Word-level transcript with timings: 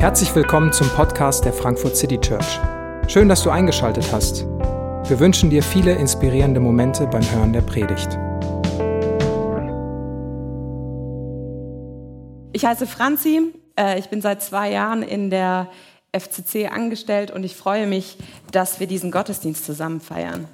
Herzlich 0.00 0.32
willkommen 0.36 0.72
zum 0.72 0.88
Podcast 0.90 1.44
der 1.44 1.52
Frankfurt 1.52 1.96
City 1.96 2.20
Church. 2.20 2.60
Schön, 3.08 3.28
dass 3.28 3.42
du 3.42 3.50
eingeschaltet 3.50 4.12
hast. 4.12 4.44
Wir 5.08 5.18
wünschen 5.18 5.50
dir 5.50 5.60
viele 5.60 5.92
inspirierende 5.92 6.60
Momente 6.60 7.08
beim 7.08 7.28
Hören 7.32 7.52
der 7.52 7.62
Predigt. 7.62 8.16
Ich 12.52 12.64
heiße 12.64 12.86
Franzi, 12.86 13.52
äh, 13.76 13.98
ich 13.98 14.08
bin 14.08 14.20
seit 14.20 14.40
zwei 14.40 14.70
Jahren 14.70 15.02
in 15.02 15.30
der 15.30 15.66
FCC 16.12 16.68
angestellt 16.68 17.32
und 17.32 17.42
ich 17.42 17.56
freue 17.56 17.88
mich, 17.88 18.18
dass 18.52 18.78
wir 18.78 18.86
diesen 18.86 19.10
Gottesdienst 19.10 19.64
zusammen 19.64 20.00
feiern. 20.00 20.46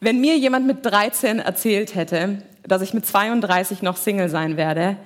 Wenn 0.00 0.20
mir 0.20 0.36
jemand 0.36 0.66
mit 0.66 0.84
13 0.84 1.38
erzählt 1.38 1.94
hätte, 1.94 2.42
dass 2.64 2.82
ich 2.82 2.92
mit 2.92 3.06
32 3.06 3.80
noch 3.80 3.96
Single 3.96 4.28
sein 4.28 4.58
werde, 4.58 4.98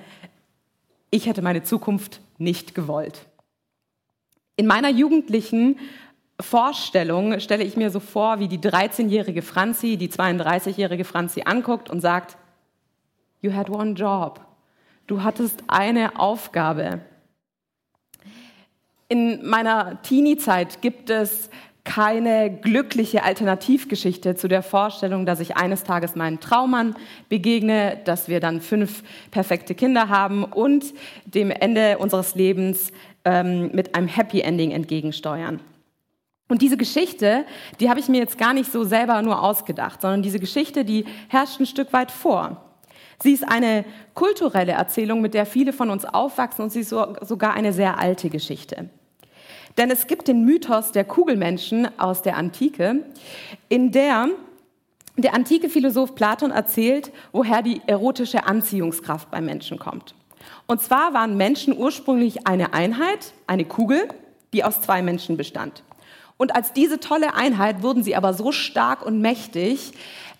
ich 1.11 1.27
hätte 1.27 1.41
meine 1.41 1.63
Zukunft 1.63 2.19
nicht 2.39 2.73
gewollt. 2.73 3.27
In 4.55 4.65
meiner 4.65 4.89
jugendlichen 4.89 5.77
Vorstellung 6.39 7.39
stelle 7.39 7.63
ich 7.63 7.77
mir 7.77 7.91
so 7.91 7.99
vor, 7.99 8.39
wie 8.39 8.47
die 8.47 8.59
13-jährige 8.59 9.41
Franzi 9.41 9.97
die 9.97 10.09
32-jährige 10.09 11.05
Franzi 11.05 11.43
anguckt 11.45 11.89
und 11.89 12.01
sagt, 12.01 12.37
You 13.41 13.53
had 13.53 13.69
one 13.69 13.93
job. 13.93 14.41
Du 15.07 15.23
hattest 15.23 15.63
eine 15.67 16.19
Aufgabe. 16.19 17.01
In 19.07 19.47
meiner 19.47 20.01
Teenie-Zeit 20.01 20.81
gibt 20.81 21.09
es 21.09 21.49
keine 21.89 22.51
glückliche 22.51 23.23
Alternativgeschichte 23.23 24.35
zu 24.35 24.47
der 24.47 24.61
Vorstellung, 24.61 25.25
dass 25.25 25.39
ich 25.39 25.57
eines 25.57 25.83
Tages 25.83 26.15
meinen 26.15 26.39
Traummann 26.39 26.95
begegne, 27.29 27.97
dass 28.05 28.27
wir 28.27 28.39
dann 28.39 28.61
fünf 28.61 29.01
perfekte 29.31 29.73
Kinder 29.73 30.07
haben 30.07 30.43
und 30.43 30.93
dem 31.25 31.49
Ende 31.49 31.97
unseres 31.97 32.35
Lebens 32.35 32.91
ähm, 33.25 33.71
mit 33.73 33.95
einem 33.95 34.07
Happy 34.07 34.41
Ending 34.41 34.69
entgegensteuern. 34.69 35.61
Und 36.47 36.61
diese 36.61 36.77
Geschichte, 36.77 37.43
die 37.79 37.89
habe 37.89 37.99
ich 37.99 38.07
mir 38.07 38.19
jetzt 38.19 38.37
gar 38.37 38.53
nicht 38.53 38.71
so 38.71 38.83
selber 38.83 39.19
nur 39.23 39.41
ausgedacht, 39.41 40.01
sondern 40.01 40.21
diese 40.21 40.39
Geschichte, 40.39 40.85
die 40.85 41.05
herrscht 41.27 41.59
ein 41.59 41.65
Stück 41.65 41.91
weit 41.91 42.11
vor. 42.11 42.63
Sie 43.23 43.33
ist 43.33 43.49
eine 43.49 43.83
kulturelle 44.13 44.73
Erzählung, 44.73 45.21
mit 45.21 45.33
der 45.33 45.47
viele 45.47 45.73
von 45.73 45.89
uns 45.89 46.05
aufwachsen 46.05 46.65
und 46.65 46.69
sie 46.69 46.81
ist 46.81 46.89
so, 46.89 47.15
sogar 47.21 47.55
eine 47.55 47.73
sehr 47.73 47.97
alte 47.97 48.29
Geschichte. 48.29 48.91
Denn 49.79 49.89
es 49.91 50.07
gibt 50.07 50.27
den 50.27 50.43
Mythos 50.43 50.91
der 50.91 51.05
Kugelmenschen 51.05 51.87
aus 51.97 52.21
der 52.21 52.35
Antike, 52.35 53.05
in 53.69 53.91
der 53.93 54.27
der 55.15 55.33
antike 55.33 55.69
Philosoph 55.69 56.15
Platon 56.15 56.51
erzählt, 56.51 57.11
woher 57.31 57.61
die 57.61 57.81
erotische 57.87 58.45
Anziehungskraft 58.45 59.31
beim 59.31 59.45
Menschen 59.45 59.79
kommt. 59.79 60.15
Und 60.67 60.81
zwar 60.81 61.13
waren 61.13 61.35
Menschen 61.35 61.77
ursprünglich 61.77 62.45
eine 62.47 62.73
Einheit, 62.73 63.33
eine 63.47 63.65
Kugel, 63.65 64.07
die 64.53 64.63
aus 64.63 64.81
zwei 64.81 65.01
Menschen 65.01 65.35
bestand. 65.35 65.83
Und 66.37 66.55
als 66.55 66.73
diese 66.73 66.99
tolle 66.99 67.33
Einheit 67.35 67.81
wurden 67.81 68.03
sie 68.03 68.15
aber 68.15 68.33
so 68.33 68.51
stark 68.51 69.05
und 69.05 69.19
mächtig, 69.19 69.93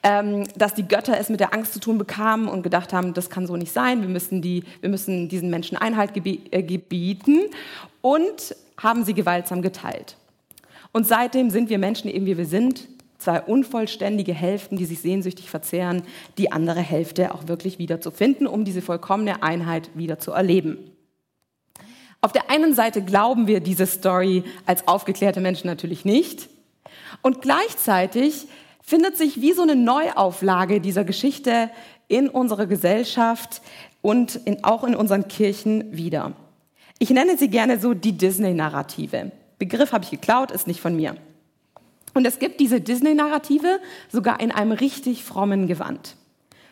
ähm, 0.04 0.46
dass 0.56 0.74
die 0.74 0.88
Götter 0.88 1.18
es 1.18 1.30
mit 1.30 1.42
der 1.42 1.54
Angst 1.54 1.74
zu 1.74 1.80
tun 1.80 1.98
bekamen 1.98 2.48
und 2.48 2.64
gedacht 2.64 2.94
haben, 2.94 3.14
das 3.14 3.30
kann 3.30 3.48
so 3.48 3.58
nicht 3.58 3.74
sein, 3.74 4.02
wir 4.02 4.10
müssen, 4.10 4.42
die, 4.42 4.64
wir 4.80 4.90
müssen 4.90 5.28
diesen 5.28 5.50
Menschen 5.50 5.78
Einhalt 5.78 6.12
äh, 6.16 6.64
gebieten. 6.64 7.40
Und 8.02 8.56
haben 8.80 9.04
sie 9.04 9.14
gewaltsam 9.14 9.62
geteilt. 9.62 10.18
Und 10.92 11.06
seitdem 11.06 11.50
sind 11.50 11.70
wir 11.70 11.78
Menschen 11.78 12.10
eben 12.10 12.26
wie 12.26 12.38
wir 12.38 12.46
sind, 12.46 12.88
zwei 13.20 13.42
unvollständige 13.42 14.34
Hälften, 14.34 14.78
die 14.78 14.86
sich 14.86 15.02
sehnsüchtig 15.02 15.50
verzehren, 15.50 16.04
die 16.38 16.52
andere 16.52 16.80
Hälfte 16.80 17.34
auch 17.34 17.48
wirklich 17.48 17.78
wieder 17.78 18.02
zu 18.02 18.12
finden, 18.12 18.48
um 18.48 18.66
diese 18.66 18.82
vollkommene 18.82 19.44
Einheit 19.44 19.90
wieder 19.94 20.20
zu 20.20 20.32
erleben. 20.32 20.92
Auf 22.22 22.32
der 22.32 22.50
einen 22.50 22.74
Seite 22.74 23.04
glauben 23.04 23.48
wir 23.48 23.60
diese 23.60 23.86
Story 23.86 24.44
als 24.66 24.88
aufgeklärte 24.88 25.42
Menschen 25.42 25.68
natürlich 25.68 26.04
nicht. 26.04 26.50
Und 27.22 27.42
gleichzeitig 27.42 28.48
findet 28.82 29.18
sich 29.18 29.42
wie 29.42 29.54
so 29.54 29.62
eine 29.62 29.76
Neuauflage 29.76 30.82
dieser 30.82 31.04
Geschichte 31.04 31.70
in 32.08 32.28
unserer 32.28 32.66
Gesellschaft 32.66 33.62
und 34.02 34.36
in, 34.36 34.64
auch 34.64 34.84
in 34.84 34.96
unseren 34.96 35.28
Kirchen 35.28 35.96
wieder. 35.96 36.34
Ich 37.00 37.10
nenne 37.10 37.38
sie 37.38 37.50
gerne 37.50 37.80
so 37.80 37.94
die 37.94 38.12
Disney-Narrative. 38.12 39.32
Begriff 39.58 39.94
habe 39.94 40.04
ich 40.04 40.12
geklaut, 40.12 40.52
ist 40.52 40.68
nicht 40.68 40.82
von 40.82 40.96
mir. 40.96 41.16
Und 42.14 42.28
es 42.28 42.40
gibt 42.40 42.60
diese 42.60 42.82
Disney-Narrative 42.82 43.80
sogar 44.12 44.42
in 44.42 44.52
einem 44.52 44.74
richtig 44.74 45.24
frommen 45.24 45.68
Gewand. 45.68 46.16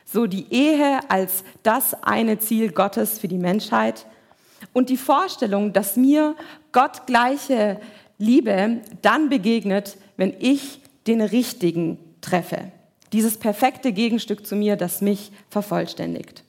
So 0.06 0.28
die 0.28 0.52
Ehe 0.52 1.00
als 1.10 1.46
das 1.64 2.04
eine 2.04 2.40
Ziel 2.40 2.72
Gottes 2.72 3.20
für 3.20 3.30
die 3.30 3.38
Menschheit 3.38 4.06
und 4.74 4.90
die 4.90 4.98
Vorstellung, 4.98 5.72
dass 5.72 5.96
mir 5.96 6.36
gottgleiche 6.74 7.80
Liebe 8.18 8.82
dann 9.02 9.30
begegnet, 9.30 9.98
wenn 10.18 10.34
ich 10.40 10.82
den 11.08 11.22
Richtigen 11.22 12.00
treffe. 12.20 12.72
Dieses 13.14 13.38
perfekte 13.38 13.94
Gegenstück 13.94 14.46
zu 14.46 14.56
mir, 14.56 14.76
das 14.76 15.02
mich 15.02 15.32
vervollständigt. 15.50 16.44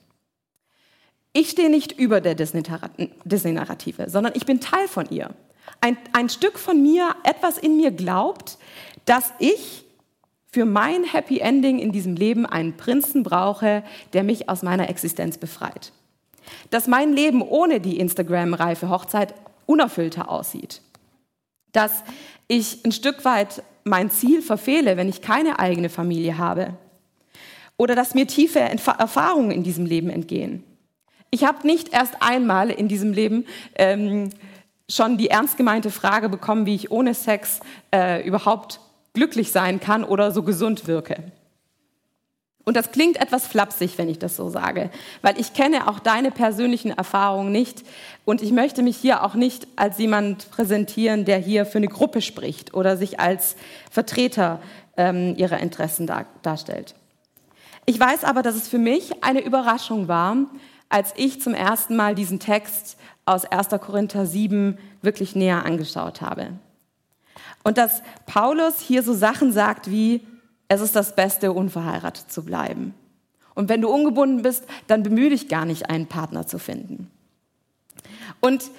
Ich 1.33 1.51
stehe 1.51 1.71
nicht 1.71 1.93
über 1.93 2.21
der 2.21 2.35
Disney-Narrative, 2.35 4.09
sondern 4.09 4.33
ich 4.35 4.47
bin 4.47 4.61
Teil 4.61 4.89
von 4.89 5.09
ihr. 5.11 5.31
Ein, 5.81 5.97
ein 6.13 6.29
Stück 6.29 6.59
von 6.59 6.83
mir, 6.83 7.15
etwas 7.25 7.59
in 7.59 7.77
mir 7.77 7.91
glaubt, 7.91 8.59
dass 9.05 9.33
ich 9.39 9.85
für 10.51 10.65
mein 10.65 11.05
Happy 11.05 11.39
Ending 11.39 11.79
in 11.79 11.93
diesem 11.93 12.17
Leben 12.17 12.47
einen 12.47 12.77
Prinzen 12.77 13.23
brauche, 13.23 13.85
der 14.13 14.23
mich 14.23 14.49
aus 14.49 14.63
meiner 14.63 14.89
Existenz 14.89 15.39
befreit. 15.39 15.93
Dass 16.71 16.87
mein 16.87 17.13
Leben 17.13 17.43
ohne 17.43 17.81
die 17.81 17.99
Instagram-reife 17.99 18.89
Hochzeit 18.89 19.35
unerfüllter 19.67 20.31
aussieht. 20.31 20.81
Dass 21.73 22.03
ich 22.49 22.85
ein 22.85 22.93
Stück 22.93 23.27
weit 23.27 23.63
mein 23.85 24.11
Ziel 24.11 24.41
verfehle, 24.41 24.97
wenn 24.97 25.09
ich 25.09 25.21
keine 25.21 25.59
eigene 25.59 25.91
Familie 25.91 26.39
habe. 26.39 26.75
Oder 27.77 27.95
dass 27.95 28.15
mir 28.15 28.27
tiefe 28.27 28.61
Erfahrungen 28.61 29.51
in 29.51 29.63
diesem 29.63 29.85
Leben 29.85 30.09
entgehen. 30.09 30.65
Ich 31.31 31.45
habe 31.45 31.67
nicht 31.67 31.93
erst 31.93 32.23
einmal 32.23 32.71
in 32.71 32.89
diesem 32.89 33.13
Leben 33.13 33.47
ähm, 33.75 34.31
schon 34.91 35.19
die 35.19 35.29
ernst 35.31 35.57
gemeinte 35.57 35.91
Frage 35.91 36.29
bekommen, 36.29 36.67
wie 36.67 36.75
ich 36.75 36.91
ohne 36.91 37.15
Sex 37.15 37.61
äh, 37.95 38.27
überhaupt 38.27 38.81
glücklich 39.13 39.53
sein 39.53 39.81
kann 39.81 40.05
oder 40.05 40.33
so 40.33 40.43
gesund 40.43 40.87
wirke. 40.87 41.23
Und 42.65 42.77
das 42.77 42.93
klingt 42.93 43.19
etwas 43.19 43.47
flapsig, 43.47 43.97
wenn 43.97 44.11
ich 44.11 44.19
das 44.19 44.37
so 44.37 44.51
sage, 44.51 44.91
weil 45.23 45.41
ich 45.41 45.55
kenne 45.55 45.89
auch 45.89 46.01
deine 46.01 46.31
persönlichen 46.31 46.91
Erfahrungen 46.91 47.51
nicht 47.51 47.83
und 48.27 48.43
ich 48.43 48.53
möchte 48.53 48.83
mich 48.83 48.99
hier 48.99 49.25
auch 49.25 49.35
nicht 49.35 49.67
als 49.77 49.97
jemand 49.97 50.51
präsentieren, 50.51 51.25
der 51.25 51.39
hier 51.39 51.65
für 51.65 51.79
eine 51.79 51.89
Gruppe 51.89 52.21
spricht 52.21 52.75
oder 52.75 52.99
sich 52.99 53.21
als 53.21 53.57
Vertreter 53.91 54.61
ähm, 54.99 55.35
ihrer 55.39 55.61
Interessen 55.61 56.07
dar 56.07 56.27
darstellt. 56.43 56.95
Ich 57.87 57.99
weiß 57.99 58.25
aber, 58.25 58.43
dass 58.43 58.55
es 58.55 58.69
für 58.69 58.77
mich 58.77 59.25
eine 59.25 59.41
Überraschung 59.41 60.09
war, 60.09 60.37
als 60.89 61.13
ich 61.17 61.41
zum 61.41 61.55
ersten 61.55 61.97
Mal 61.97 62.15
diesen 62.15 62.41
Text 62.41 62.97
aus 63.27 63.45
1. 63.45 63.69
Korinther 63.81 64.27
7 64.27 64.79
wirklich 65.03 65.37
näher 65.37 65.65
angeschaut 65.65 66.21
habe. 66.21 66.53
Und 67.65 67.77
dass 67.77 68.03
Paulus 68.27 68.81
hier 68.81 69.03
so 69.03 69.13
Sachen 69.13 69.53
sagt 69.53 69.91
wie, 69.91 70.23
es 70.69 70.81
ist 70.81 70.97
das 70.97 71.15
Beste, 71.15 71.53
unverheiratet 71.53 72.31
zu 72.31 72.45
bleiben. 72.45 72.95
Und 73.55 73.69
wenn 73.69 73.81
du 73.81 73.89
ungebunden 73.89 74.43
bist, 74.43 74.65
dann 74.87 75.03
bemühe 75.03 75.31
dich 75.31 75.49
gar 75.49 75.65
nicht, 75.65 75.91
einen 75.91 76.07
Partner 76.07 76.47
zu 76.47 76.59
finden. 76.59 77.11
Und 78.41 78.71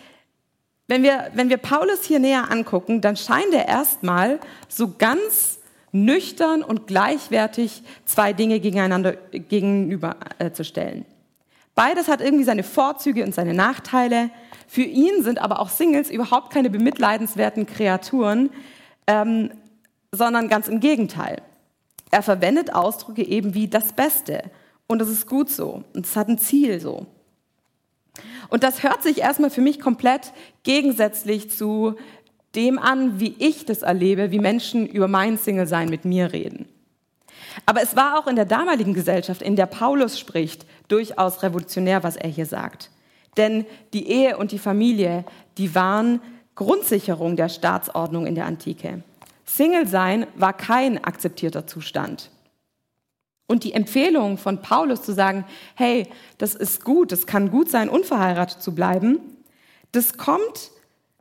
wenn 0.87 1.03
wir, 1.03 1.29
wenn 1.33 1.49
wir 1.49 1.57
Paulus 1.57 2.03
hier 2.03 2.19
näher 2.19 2.49
angucken, 2.49 3.01
dann 3.01 3.15
scheint 3.15 3.53
er 3.53 3.67
erstmal 3.67 4.39
so 4.67 4.95
ganz 4.97 5.59
nüchtern 5.91 6.63
und 6.63 6.87
gleichwertig 6.87 7.83
zwei 8.05 8.33
Dinge 8.33 8.59
gegeneinander 8.59 9.13
gegenüberzustellen. 9.31 11.01
Äh, 11.01 11.18
Beides 11.79 12.09
hat 12.09 12.19
irgendwie 12.19 12.43
seine 12.43 12.63
Vorzüge 12.63 13.23
und 13.23 13.33
seine 13.33 13.53
Nachteile. 13.53 14.31
Für 14.67 14.81
ihn 14.81 15.23
sind 15.23 15.39
aber 15.39 15.61
auch 15.61 15.69
Singles 15.69 16.09
überhaupt 16.09 16.51
keine 16.51 16.69
bemitleidenswerten 16.69 17.65
Kreaturen, 17.65 18.49
ähm, 19.07 19.51
sondern 20.11 20.49
ganz 20.49 20.67
im 20.67 20.81
Gegenteil. 20.81 21.41
Er 22.11 22.21
verwendet 22.21 22.75
Ausdrücke 22.75 23.23
eben 23.23 23.53
wie 23.53 23.69
das 23.69 23.93
Beste. 23.93 24.43
Und 24.87 24.99
das 24.99 25.07
ist 25.07 25.25
gut 25.25 25.49
so. 25.49 25.85
Und 25.93 26.05
es 26.05 26.17
hat 26.17 26.27
ein 26.27 26.37
Ziel 26.37 26.81
so. 26.81 27.05
Und 28.49 28.63
das 28.63 28.83
hört 28.83 29.01
sich 29.01 29.19
erstmal 29.19 29.49
für 29.49 29.61
mich 29.61 29.79
komplett 29.79 30.33
gegensätzlich 30.63 31.49
zu 31.49 31.95
dem 32.55 32.77
an, 32.77 33.21
wie 33.21 33.35
ich 33.39 33.63
das 33.65 33.83
erlebe, 33.83 34.31
wie 34.31 34.39
Menschen 34.39 34.85
über 34.85 35.07
mein 35.07 35.37
Single-Sein 35.37 35.87
mit 35.87 36.03
mir 36.03 36.33
reden. 36.33 36.67
Aber 37.65 37.81
es 37.81 37.95
war 37.95 38.19
auch 38.19 38.27
in 38.27 38.35
der 38.35 38.45
damaligen 38.45 38.93
Gesellschaft, 38.93 39.41
in 39.41 39.55
der 39.55 39.65
Paulus 39.65 40.19
spricht, 40.19 40.65
durchaus 40.87 41.43
revolutionär, 41.43 42.03
was 42.03 42.15
er 42.15 42.29
hier 42.29 42.45
sagt. 42.45 42.89
Denn 43.37 43.65
die 43.93 44.07
Ehe 44.07 44.37
und 44.37 44.51
die 44.51 44.59
Familie, 44.59 45.25
die 45.57 45.75
waren 45.75 46.21
Grundsicherung 46.55 47.35
der 47.35 47.49
Staatsordnung 47.49 48.25
in 48.25 48.35
der 48.35 48.45
Antike. 48.45 49.03
Single 49.45 49.87
sein 49.87 50.27
war 50.35 50.53
kein 50.53 51.03
akzeptierter 51.03 51.65
Zustand. 51.65 52.31
Und 53.47 53.63
die 53.63 53.73
Empfehlung 53.73 54.37
von 54.37 54.61
Paulus 54.61 55.01
zu 55.01 55.13
sagen, 55.13 55.45
hey, 55.75 56.07
das 56.37 56.53
ist 56.53 56.83
gut, 56.83 57.11
es 57.11 57.25
kann 57.25 57.49
gut 57.49 57.69
sein, 57.69 57.89
unverheiratet 57.89 58.61
zu 58.61 58.75
bleiben, 58.75 59.19
das 59.91 60.17
kommt, 60.17 60.71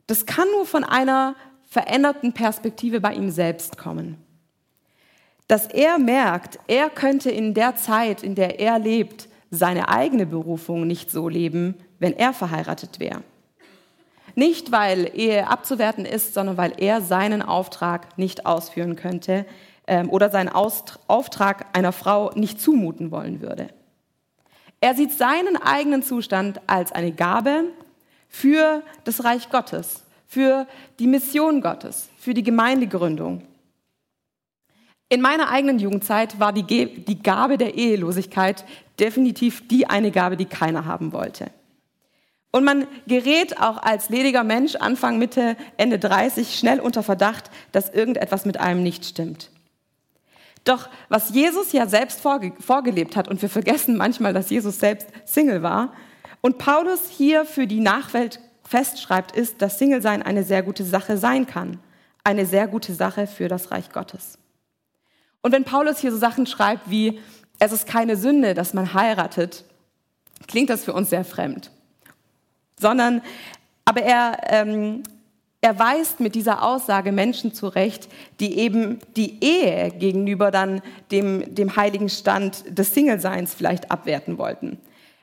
das 0.05 0.27
kann 0.27 0.47
nur 0.51 0.65
von 0.65 0.83
einer 0.83 1.35
veränderten 1.67 2.33
Perspektive 2.33 3.01
bei 3.01 3.13
ihm 3.13 3.31
selbst 3.31 3.77
kommen. 3.77 4.17
Dass 5.49 5.65
er 5.65 5.97
merkt, 5.97 6.59
er 6.67 6.91
könnte 6.91 7.31
in 7.31 7.55
der 7.55 7.75
Zeit, 7.75 8.21
in 8.21 8.35
der 8.35 8.59
er 8.59 8.77
lebt, 8.77 9.27
seine 9.49 9.89
eigene 9.89 10.27
Berufung 10.27 10.85
nicht 10.85 11.09
so 11.09 11.27
leben, 11.27 11.73
wenn 11.97 12.13
er 12.13 12.33
verheiratet 12.33 12.99
wäre. 12.99 13.23
Nicht, 14.35 14.71
weil 14.71 15.09
Ehe 15.15 15.47
abzuwerten 15.47 16.05
ist, 16.05 16.35
sondern 16.35 16.57
weil 16.57 16.73
er 16.77 17.01
seinen 17.01 17.41
Auftrag 17.41 18.15
nicht 18.15 18.45
ausführen 18.45 18.95
könnte 18.95 19.47
ähm, 19.87 20.11
oder 20.11 20.29
seinen 20.29 20.49
Aust 20.49 20.99
Auftrag 21.07 21.65
einer 21.75 21.93
Frau 21.93 22.29
nicht 22.35 22.61
zumuten 22.61 23.09
wollen 23.09 23.41
würde. 23.41 23.69
Er 24.81 24.93
sieht 24.93 25.13
seinen 25.13 25.57
eigenen 25.57 26.03
Zustand 26.03 26.61
als 26.67 26.91
eine 26.91 27.11
Gabe 27.11 27.63
für 28.27 28.83
das 29.03 29.23
Reich 29.23 29.49
Gottes, 29.49 30.03
für 30.27 30.67
die 30.99 31.07
Mission 31.07 31.61
Gottes, 31.61 32.07
für 32.19 32.35
die 32.35 32.43
Gemeindegründung. 32.43 33.48
In 35.09 35.21
meiner 35.21 35.49
eigenen 35.49 35.79
Jugendzeit 35.79 36.39
war 36.39 36.53
die, 36.53 36.63
die 36.63 37.23
Gabe 37.23 37.57
der 37.57 37.75
Ehelosigkeit 37.75 38.63
definitiv 38.99 39.67
die 39.67 39.89
eine 39.89 40.11
Gabe, 40.11 40.37
die 40.37 40.45
keiner 40.45 40.85
haben 40.85 41.13
wollte. 41.13 41.47
Und 42.51 42.63
man 42.63 42.87
gerät 43.07 43.59
auch 43.59 43.77
als 43.81 44.09
lediger 44.09 44.43
Mensch 44.43 44.75
Anfang, 44.75 45.17
Mitte, 45.17 45.55
Ende 45.77 45.99
30 45.99 46.57
schnell 46.57 46.79
unter 46.79 47.03
Verdacht, 47.03 47.51
dass 47.71 47.89
irgendetwas 47.89 48.45
mit 48.45 48.59
einem 48.59 48.83
nicht 48.83 49.05
stimmt. 49.05 49.51
Doch 50.63 50.89
was 51.09 51.29
Jesus 51.29 51.71
ja 51.71 51.87
selbst 51.87 52.21
vorge 52.21 52.53
vorgelebt 52.59 53.15
hat, 53.15 53.27
und 53.27 53.41
wir 53.41 53.49
vergessen 53.49 53.97
manchmal, 53.97 54.33
dass 54.33 54.49
Jesus 54.49 54.79
selbst 54.79 55.07
Single 55.25 55.63
war, 55.63 55.93
und 56.41 56.57
Paulus 56.57 57.09
hier 57.09 57.45
für 57.45 57.67
die 57.67 57.79
Nachwelt 57.79 58.39
festschreibt, 58.63 59.35
ist, 59.35 59.61
dass 59.61 59.79
Single-Sein 59.79 60.21
eine 60.21 60.43
sehr 60.43 60.63
gute 60.63 60.83
Sache 60.83 61.17
sein 61.17 61.47
kann. 61.47 61.79
Eine 62.23 62.45
sehr 62.45 62.67
gute 62.67 62.93
Sache 62.93 63.27
für 63.27 63.47
das 63.47 63.71
Reich 63.71 63.91
Gottes. 63.91 64.37
Und 65.41 65.51
wenn 65.51 65.63
Paulus 65.63 65.99
hier 65.99 66.11
so 66.11 66.17
Sachen 66.17 66.45
schreibt 66.45 66.89
wie, 66.89 67.19
es 67.59 67.71
ist 67.71 67.87
keine 67.87 68.15
Sünde, 68.15 68.53
dass 68.53 68.73
man 68.73 68.93
heiratet, 68.93 69.65
klingt 70.47 70.69
das 70.69 70.83
für 70.83 70.93
uns 70.93 71.09
sehr 71.09 71.25
fremd. 71.25 71.71
Sondern, 72.79 73.21
aber 73.85 74.01
er, 74.01 74.37
ähm, 74.47 75.03
er 75.61 75.77
weist 75.77 76.21
mit 76.21 76.35
dieser 76.35 76.63
Aussage 76.63 77.11
Menschen 77.11 77.53
zurecht, 77.53 78.07
die 78.39 78.57
eben 78.57 78.99
die 79.17 79.43
Ehe 79.43 79.91
gegenüber 79.91 80.51
dann 80.51 80.81
dem, 81.11 81.53
dem 81.53 81.75
heiligen 81.75 82.09
Stand 82.09 82.63
des 82.67 82.93
Single-Seins 82.93 83.53
vielleicht 83.53 83.91
abwerten 83.91 84.37
wollten. 84.37 84.79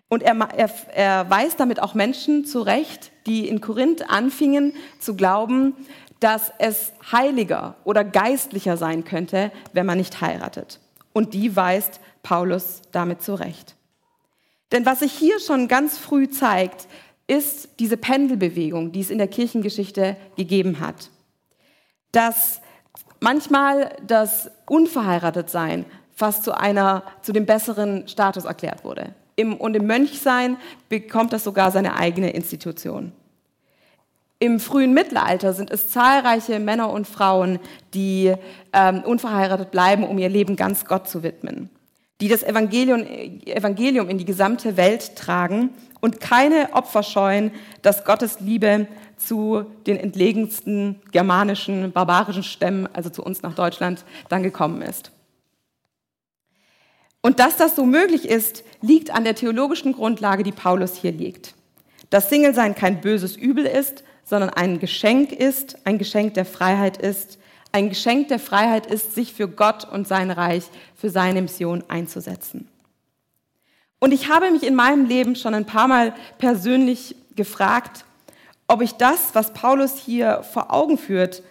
Und 0.09 0.23
er, 0.23 0.37
er, 0.57 0.71
er 0.95 1.31
weist 1.31 1.59
damit 1.59 1.83
auch 1.83 1.95
Menschen 1.95 2.45
zurecht, 2.45 3.11
die 3.27 3.49
in 3.49 3.61
Korinth 3.61 4.09
anfingen 4.09 4.73
zu 5.01 5.17
glauben, 5.17 5.75
dass 6.21 6.53
es 6.59 6.93
heiliger 7.13 7.77
oder 7.85 8.05
geistlicher 8.05 8.77
sein 8.77 9.05
könnte, 9.05 9.53
wenn 9.73 9.87
man 9.87 9.99
nicht 9.99 10.21
heiratet. 10.21 10.81
Und 11.13 11.35
die 11.35 11.57
weist 11.57 12.01
Paulus 12.23 12.83
damit 12.93 13.23
zurecht. 13.23 13.75
Denn 14.73 14.85
was 14.87 15.01
sich 15.01 15.13
hier 15.13 15.39
schon 15.41 15.69
ganz 15.69 15.99
früh 15.99 16.29
zeigt, 16.29 16.89
ist 17.27 17.69
diese 17.79 17.97
Pendelbewegung, 17.97 18.93
die 18.93 19.01
es 19.01 19.11
in 19.11 19.19
der 19.19 19.29
Kirchengeschichte 19.29 20.17
gegeben 20.37 20.81
hat. 20.81 21.11
Dass 22.13 22.61
manchmal 23.21 23.97
das 24.07 24.51
Unverheiratetsein 24.67 25.87
fast 26.15 26.45
zu 26.45 26.57
einer, 26.57 27.03
zu 27.23 27.33
dem 27.33 27.47
besseren 27.47 28.09
Status 28.09 28.45
erklärt 28.45 28.85
wurde. 28.85 29.15
Im, 29.37 29.57
und 29.57 29.77
im 29.77 29.87
Mönchsein 29.87 30.57
bekommt 30.89 31.33
das 31.33 31.45
sogar 31.45 31.71
seine 31.71 31.97
eigene 31.97 32.31
Institution. 32.31 33.13
Im 34.39 34.61
frühen 34.61 34.93
Mittelalter 34.93 35.55
sind 35.55 35.71
es 35.71 35.89
zahlreiche 35.89 36.59
Männer 36.59 36.91
und 36.91 37.07
Frauen, 37.07 37.59
die 37.95 38.35
ähm, 38.73 39.03
unverheiratet 39.03 39.71
bleiben, 39.71 40.05
um 40.05 40.19
ihr 40.19 40.29
Leben 40.29 40.57
ganz 40.57 40.85
Gott 40.85 41.09
zu 41.09 41.23
widmen, 41.23 41.71
die 42.21 42.29
das 42.29 42.43
Evangelium, 42.43 43.03
Evangelium 43.47 44.11
in 44.11 44.19
die 44.19 44.27
gesamte 44.27 44.77
Welt 44.77 45.17
tragen 45.17 45.71
und 46.01 46.21
keine 46.21 46.75
Opfer 46.75 47.03
scheuen, 47.03 47.51
dass 47.81 48.05
Gottes 48.05 48.41
Liebe 48.41 48.87
zu 49.17 49.65
den 49.87 49.97
entlegensten 49.97 51.01
germanischen, 51.13 51.93
barbarischen 51.93 52.43
Stämmen, 52.43 52.87
also 52.93 53.09
zu 53.09 53.23
uns 53.23 53.41
nach 53.41 53.55
Deutschland, 53.55 54.05
dann 54.29 54.43
gekommen 54.43 54.83
ist. 54.83 55.13
Und 57.23 57.41
dass 57.41 57.57
das 57.57 57.75
so 57.75 57.87
möglich 57.87 58.29
ist, 58.29 58.65
liegt 58.83 59.11
an 59.11 59.25
der 59.25 59.35
theologischen 59.35 59.95
Grundlage, 59.95 60.43
die 60.43 60.53
Paulus 60.53 60.95
hier 60.95 61.13
legt. 61.13 61.55
Dass 62.11 62.29
Single-Sein 62.29 62.75
kein 62.75 63.01
böses 63.01 63.35
Übel 63.37 63.65
ist, 63.65 64.05
sondern 64.27 64.51
ein 64.51 64.81
Geschenk 64.81 65.33
ist, 65.33 65.79
ein 65.87 65.99
Geschenk 65.99 66.35
der 66.35 66.45
Freiheit 66.45 66.99
ist, 66.99 67.39
ein 67.73 67.89
Geschenk 67.89 68.29
der 68.29 68.39
Freiheit 68.39 68.87
ist, 68.87 69.15
sich 69.15 69.33
für 69.33 69.49
Gott 69.49 69.85
und 69.91 70.09
sein 70.09 70.31
Reich, 70.31 70.65
für 70.95 71.11
seine 71.11 71.41
Mission 71.41 71.85
einzusetzen. 71.89 72.69
Und 74.01 74.13
ich 74.13 74.29
habe 74.29 74.51
mich 74.51 74.65
in 74.65 74.75
meinem 74.75 75.07
Leben 75.07 75.37
schon 75.37 75.55
ein 75.55 75.65
paar 75.65 75.89
Mal 75.89 76.15
persönlich 76.39 77.17
gefragt, 77.35 78.05
ob 78.67 78.83
ich 78.83 78.95
das, 78.95 79.35
was 79.35 79.53
Paulus 79.53 79.97
hier 79.97 80.43
vor 80.43 80.73
Augen 80.73 80.99
führt, 80.99 81.43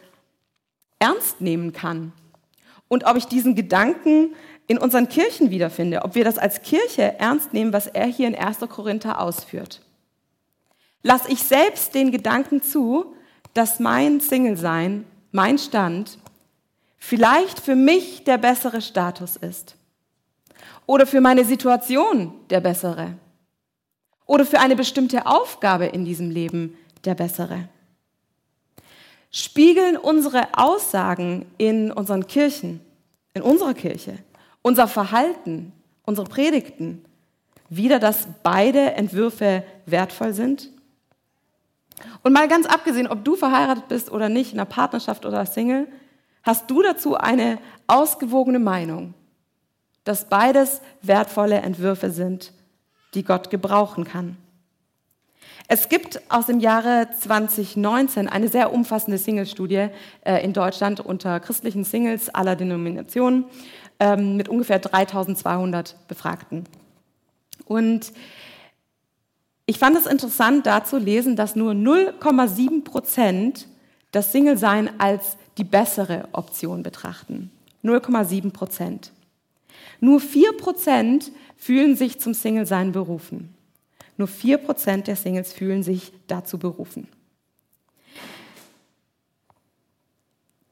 ernst 0.99 1.41
nehmen 1.41 1.71
kann 1.71 2.11
und 2.87 3.05
ob 3.05 3.15
ich 3.15 3.25
diesen 3.25 3.55
Gedanken 3.55 4.35
in 4.67 4.77
unseren 4.77 5.07
Kirchen 5.07 5.49
wiederfinde, 5.49 6.03
ob 6.03 6.15
wir 6.15 6.25
das 6.25 6.37
als 6.37 6.61
Kirche 6.61 7.19
ernst 7.19 7.53
nehmen, 7.53 7.71
was 7.71 7.87
er 7.87 8.07
hier 8.07 8.27
in 8.27 8.35
1. 8.35 8.59
Korinther 8.69 9.21
ausführt. 9.21 9.81
Lass 11.07 11.27
ich 11.27 11.43
selbst 11.43 11.93
den 11.93 12.11
Gedanken 12.11 12.63
zu, 12.63 13.13
dass 13.53 13.79
mein 13.79 14.21
Single-Sein, 14.21 15.05
mein 15.31 15.59
Stand, 15.59 16.17
vielleicht 16.97 17.59
für 17.59 17.75
mich 17.75 18.23
der 18.23 18.39
bessere 18.39 18.81
Status 18.81 19.35
ist. 19.35 19.75
Oder 20.87 21.05
für 21.05 21.21
meine 21.21 21.45
Situation 21.45 22.33
der 22.49 22.59
bessere. 22.59 23.13
Oder 24.25 24.47
für 24.47 24.59
eine 24.59 24.75
bestimmte 24.75 25.27
Aufgabe 25.27 25.85
in 25.85 26.05
diesem 26.05 26.31
Leben 26.31 26.75
der 27.03 27.13
bessere. 27.13 27.69
Spiegeln 29.29 29.97
unsere 29.97 30.57
Aussagen 30.57 31.45
in 31.59 31.91
unseren 31.91 32.25
Kirchen, 32.25 32.81
in 33.35 33.43
unserer 33.43 33.75
Kirche, 33.75 34.17
unser 34.63 34.87
Verhalten, 34.87 35.71
unsere 36.01 36.25
Predigten 36.25 37.05
wieder, 37.69 37.99
dass 37.99 38.27
beide 38.41 38.93
Entwürfe 38.93 39.63
wertvoll 39.85 40.33
sind? 40.33 40.71
Und 42.23 42.33
mal 42.33 42.47
ganz 42.47 42.65
abgesehen, 42.65 43.07
ob 43.07 43.23
du 43.23 43.35
verheiratet 43.35 43.87
bist 43.87 44.11
oder 44.11 44.29
nicht, 44.29 44.53
in 44.53 44.59
einer 44.59 44.65
Partnerschaft 44.65 45.25
oder 45.25 45.45
Single, 45.45 45.87
hast 46.43 46.69
du 46.69 46.81
dazu 46.81 47.15
eine 47.15 47.57
ausgewogene 47.87 48.59
Meinung, 48.59 49.13
dass 50.03 50.29
beides 50.29 50.81
wertvolle 51.01 51.57
Entwürfe 51.57 52.11
sind, 52.11 52.53
die 53.13 53.23
Gott 53.23 53.49
gebrauchen 53.49 54.03
kann. 54.03 54.37
Es 55.67 55.89
gibt 55.89 56.21
aus 56.29 56.45
dem 56.45 56.59
Jahre 56.59 57.07
2019 57.19 58.29
eine 58.29 58.49
sehr 58.49 58.71
umfassende 58.71 59.17
Single-Studie 59.17 59.87
äh, 60.21 60.43
in 60.43 60.53
Deutschland 60.53 60.99
unter 60.99 61.39
christlichen 61.39 61.83
Singles 61.83 62.29
aller 62.29 62.55
Denominationen 62.55 63.45
ähm, 63.99 64.37
mit 64.37 64.47
ungefähr 64.47 64.77
3200 64.77 65.95
Befragten. 66.07 66.65
Und 67.65 68.11
ich 69.65 69.79
fand 69.79 69.97
es 69.97 70.05
interessant, 70.05 70.65
da 70.65 70.83
zu 70.83 70.97
lesen, 70.97 71.35
dass 71.35 71.55
nur 71.55 71.71
0,7 71.71 72.83
Prozent 72.83 73.67
das 74.11 74.31
Single-Sein 74.31 74.99
als 74.99 75.37
die 75.57 75.63
bessere 75.63 76.29
Option 76.31 76.83
betrachten. 76.83 77.51
0,7 77.83 78.51
Prozent. 78.51 79.11
Nur 79.99 80.19
4 80.19 80.53
Prozent 80.57 81.31
fühlen 81.57 81.95
sich 81.95 82.19
zum 82.19 82.33
Single-Sein 82.33 82.91
berufen. 82.91 83.55
Nur 84.17 84.27
4 84.27 84.57
Prozent 84.59 85.07
der 85.07 85.15
Singles 85.15 85.51
fühlen 85.51 85.83
sich 85.83 86.13
dazu 86.27 86.57
berufen. 86.57 87.07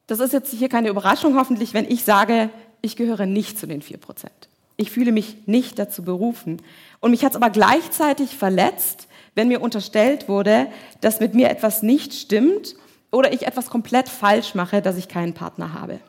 Das 0.07 0.19
ist 0.19 0.33
jetzt 0.33 0.51
hier 0.51 0.69
keine 0.69 0.89
Überraschung 0.89 1.35
hoffentlich, 1.37 1.73
wenn 1.73 1.89
ich 1.89 2.03
sage, 2.03 2.49
ich 2.81 2.95
gehöre 2.95 3.25
nicht 3.25 3.57
zu 3.57 3.65
den 3.65 3.81
4 3.81 3.97
Prozent. 3.97 4.49
Ich 4.77 4.91
fühle 4.91 5.11
mich 5.11 5.47
nicht 5.47 5.77
dazu 5.79 6.03
berufen. 6.03 6.61
Und 6.99 7.11
mich 7.11 7.23
hat 7.23 7.31
es 7.31 7.35
aber 7.35 7.49
gleichzeitig 7.49 8.35
verletzt, 8.37 9.07
wenn 9.35 9.47
mir 9.47 9.61
unterstellt 9.61 10.27
wurde, 10.27 10.67
dass 11.01 11.19
mit 11.19 11.33
mir 11.33 11.49
etwas 11.49 11.83
nicht 11.83 12.13
stimmt 12.13 12.75
oder 13.11 13.33
ich 13.33 13.45
etwas 13.45 13.69
komplett 13.69 14.09
falsch 14.09 14.55
mache, 14.55 14.81
dass 14.81 14.97
ich 14.97 15.07
keinen 15.07 15.33
Partner 15.33 15.73
habe. 15.73 15.99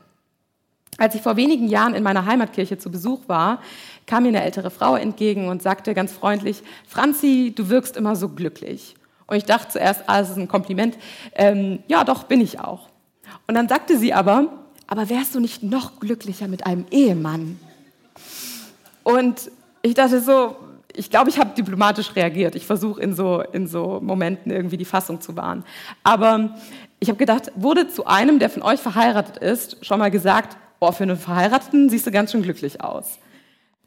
Als 0.97 1.15
ich 1.15 1.23
vor 1.23 1.37
wenigen 1.37 1.69
Jahren 1.69 1.95
in 1.95 2.03
meiner 2.03 2.25
Heimatkirche 2.25 2.79
zu 2.79 2.91
Besuch 2.91 3.21
war, 3.27 3.61
kam 4.07 4.23
mir 4.23 4.29
eine 4.31 4.43
ältere 4.43 4.71
Frau 4.71 4.97
entgegen 4.97 5.49
und 5.49 5.63
sagte 5.63 5.93
ganz 5.93 6.13
freundlich, 6.13 6.63
Franzi, 6.87 7.53
du 7.55 7.69
wirkst 7.69 7.97
immer 7.97 8.15
so 8.15 8.29
glücklich. 8.29 8.95
Und 9.27 9.37
ich 9.37 9.45
dachte 9.45 9.73
zuerst, 9.73 10.05
ah, 10.07 10.21
das 10.21 10.31
ist 10.31 10.37
ein 10.37 10.49
Kompliment. 10.49 10.97
Ähm, 11.35 11.81
ja, 11.89 12.05
doch, 12.05 12.25
bin 12.25 12.41
ich 12.41 12.61
auch. 12.61 12.89
Und 13.47 13.55
dann 13.55 13.69
sagte 13.69 13.99
sie 13.99 14.13
aber, 14.13 14.53
aber 14.87 15.09
wärst 15.09 15.35
du 15.35 15.41
nicht 15.41 15.63
noch 15.63 15.99
glücklicher 15.99 16.47
mit 16.47 16.67
einem 16.67 16.87
Ehemann? 16.91 17.59
Und 19.05 19.51
ich 19.83 19.95
dachte 19.95 20.21
so, 20.21 20.57
ich 20.97 21.11
glaube, 21.11 21.31
ich 21.31 21.39
habe 21.39 21.55
diplomatisch 21.55 22.15
reagiert. 22.17 22.55
Ich 22.55 22.67
versuche 22.67 23.01
in 23.01 23.15
so, 23.15 23.41
in 23.41 23.67
so 23.67 24.01
Momenten 24.01 24.51
irgendwie 24.51 24.77
die 24.77 24.85
Fassung 24.85 25.21
zu 25.21 25.37
wahren. 25.37 25.65
Aber 26.03 26.57
ich 27.01 27.09
habe 27.09 27.19
gedacht, 27.19 27.53
wurde 27.55 27.89
zu 27.89 28.07
einem, 28.07 28.39
der 28.39 28.51
von 28.51 28.63
euch 28.63 28.81
verheiratet 28.81 29.37
ist, 29.37 29.85
schon 29.85 29.99
mal 29.99 30.11
gesagt, 30.11 30.57
oh, 30.81 30.93
für 30.93 31.03
einen 31.03 31.17
Verheirateten 31.17 31.91
siehst 31.91 32.07
du 32.07 32.11
ganz 32.11 32.33
schön 32.33 32.43
glücklich 32.43 32.81
aus. 32.81 33.19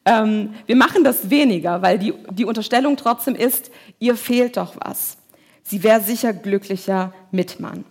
Ähm, 0.05 0.53
wir 0.65 0.75
machen 0.75 1.03
das 1.03 1.29
weniger, 1.29 1.81
weil 1.81 1.99
die, 1.99 2.13
die 2.31 2.45
Unterstellung 2.45 2.95
trotzdem 2.97 3.35
ist, 3.35 3.71
ihr 3.99 4.15
fehlt 4.15 4.57
doch 4.57 4.75
was. 4.79 5.17
Sie 5.63 5.83
wäre 5.83 6.01
sicher 6.01 6.33
glücklicher 6.33 7.13
mit 7.31 7.59
Mann. 7.59 7.83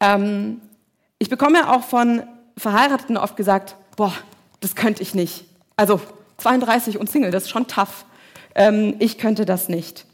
Ähm, 0.00 0.60
ich 1.18 1.28
bekomme 1.28 1.70
auch 1.70 1.82
von 1.82 2.22
Verheirateten 2.56 3.16
oft 3.16 3.36
gesagt, 3.36 3.76
boah, 3.96 4.12
das 4.60 4.74
könnte 4.74 5.02
ich 5.02 5.14
nicht. 5.14 5.46
Also 5.80 5.98
32 6.36 6.98
und 6.98 7.08
Single, 7.08 7.30
das 7.30 7.44
ist 7.44 7.48
schon 7.48 7.66
tough. 7.66 8.04
Ähm, 8.54 8.96
ich 8.98 9.16
könnte 9.16 9.46
das 9.46 9.70
nicht. 9.70 10.04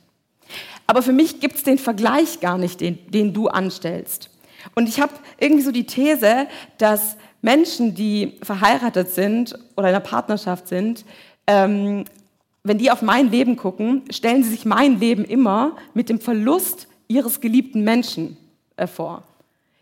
Aber 0.87 1.03
für 1.03 1.13
mich 1.13 1.41
gibt 1.41 1.57
es 1.57 1.65
den 1.65 1.79
Vergleich 1.79 2.39
gar 2.39 2.57
nicht, 2.57 2.81
den, 2.81 3.11
den 3.11 3.33
du 3.33 3.49
anstellst. 3.49 4.31
Und 4.77 4.89
ich 4.89 5.01
habe 5.01 5.13
irgendwie 5.41 5.65
so 5.65 5.73
die 5.73 5.85
These, 5.85 6.47
dass 6.79 7.17
Menschen, 7.43 7.97
die 7.97 8.39
verheiratet 8.43 9.11
sind 9.11 9.59
oder 9.75 9.89
in 9.89 9.95
einer 9.97 10.05
Partnerschaft 10.05 10.69
sind, 10.69 11.05
ähm, 11.49 12.05
wenn 12.63 12.79
die 12.79 12.93
auf 12.93 13.03
mein 13.03 13.33
Leben 13.33 13.57
gucken, 13.57 14.05
stellen 14.11 14.45
sie 14.45 14.51
sich 14.51 14.67
mein 14.67 15.01
Leben 15.01 15.25
immer 15.25 15.77
mit 15.95 16.09
dem 16.11 16.21
Verlust 16.21 16.87
ihres 17.09 17.41
geliebten 17.41 17.83
Menschen 17.83 18.37
äh, 18.77 18.87
vor. 18.87 19.25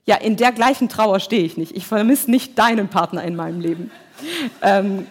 Ja, 0.06 0.16
in 0.16 0.36
der 0.36 0.52
gleichen 0.52 0.88
Trauer 0.88 1.20
stehe 1.20 1.44
ich 1.44 1.58
nicht. 1.58 1.76
Ich 1.76 1.86
vermisse 1.86 2.30
nicht 2.30 2.58
deinen 2.58 2.88
Partner 2.88 3.22
in 3.22 3.36
meinem 3.36 3.60
Leben. 3.60 3.90
Ähm, 4.62 5.06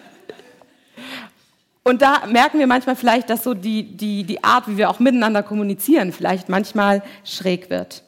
und 1.84 2.02
da 2.02 2.26
merken 2.28 2.60
wir 2.60 2.68
manchmal 2.68 2.96
vielleicht, 2.96 3.30
dass 3.30 3.44
so 3.44 3.54
die, 3.54 3.98
die, 3.98 4.24
die 4.24 4.44
Art, 4.44 4.68
wie 4.68 4.78
wir 4.78 4.90
auch 4.90 5.00
miteinander 5.00 5.44
kommunizieren, 5.44 6.14
vielleicht 6.14 6.48
manchmal 6.48 7.04
schräg 7.26 7.70
wird. 7.70 8.04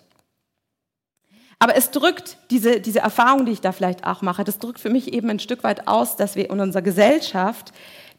Aber 1.60 1.75
es 1.75 1.92
drückt 1.92 2.38
diese, 2.52 2.80
diese 2.80 3.00
Erfahrung, 3.00 3.46
die 3.46 3.52
ich 3.52 3.62
da 3.62 3.72
vielleicht 3.72 4.06
auch 4.06 4.22
mache, 4.22 4.44
das 4.44 4.60
drückt 4.60 4.80
für 4.80 4.90
mich 4.90 5.14
eben 5.14 5.30
ein 5.30 5.40
Stück 5.40 5.64
weit 5.64 5.88
aus, 5.88 6.16
dass 6.16 6.36
wir 6.36 6.50
in 6.50 6.60
unserer 6.60 6.82
Gesellschaft 6.82 7.74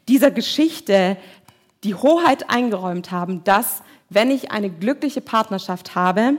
dieser 0.07 0.31
Geschichte 0.31 1.17
die 1.83 1.95
Hoheit 1.95 2.49
eingeräumt 2.49 3.11
haben, 3.11 3.43
dass, 3.43 3.81
wenn 4.09 4.31
ich 4.31 4.51
eine 4.51 4.69
glückliche 4.69 5.21
Partnerschaft 5.21 5.95
habe, 5.95 6.33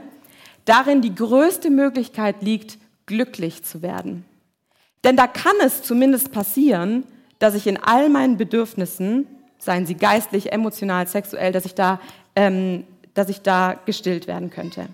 darin 0.65 1.01
die 1.01 1.15
größte 1.15 1.69
Möglichkeit 1.69 2.41
liegt, 2.41 2.77
glücklich 3.05 3.63
zu 3.63 3.81
werden. 3.81 4.25
Denn 5.03 5.15
da 5.15 5.27
kann 5.27 5.55
es 5.61 5.81
zumindest 5.83 6.31
passieren, 6.31 7.05
dass 7.39 7.55
ich 7.55 7.67
in 7.67 7.77
all 7.77 8.09
meinen 8.09 8.37
Bedürfnissen, 8.37 9.27
seien 9.57 9.85
sie 9.85 9.95
geistlich, 9.95 10.51
emotional, 10.51 11.07
sexuell, 11.07 11.51
dass 11.51 11.65
ich 11.65 11.75
da, 11.75 11.99
ähm, 12.35 12.85
dass 13.13 13.29
ich 13.29 13.41
da 13.41 13.79
gestillt 13.85 14.27
werden 14.27 14.49
könnte. 14.49 14.87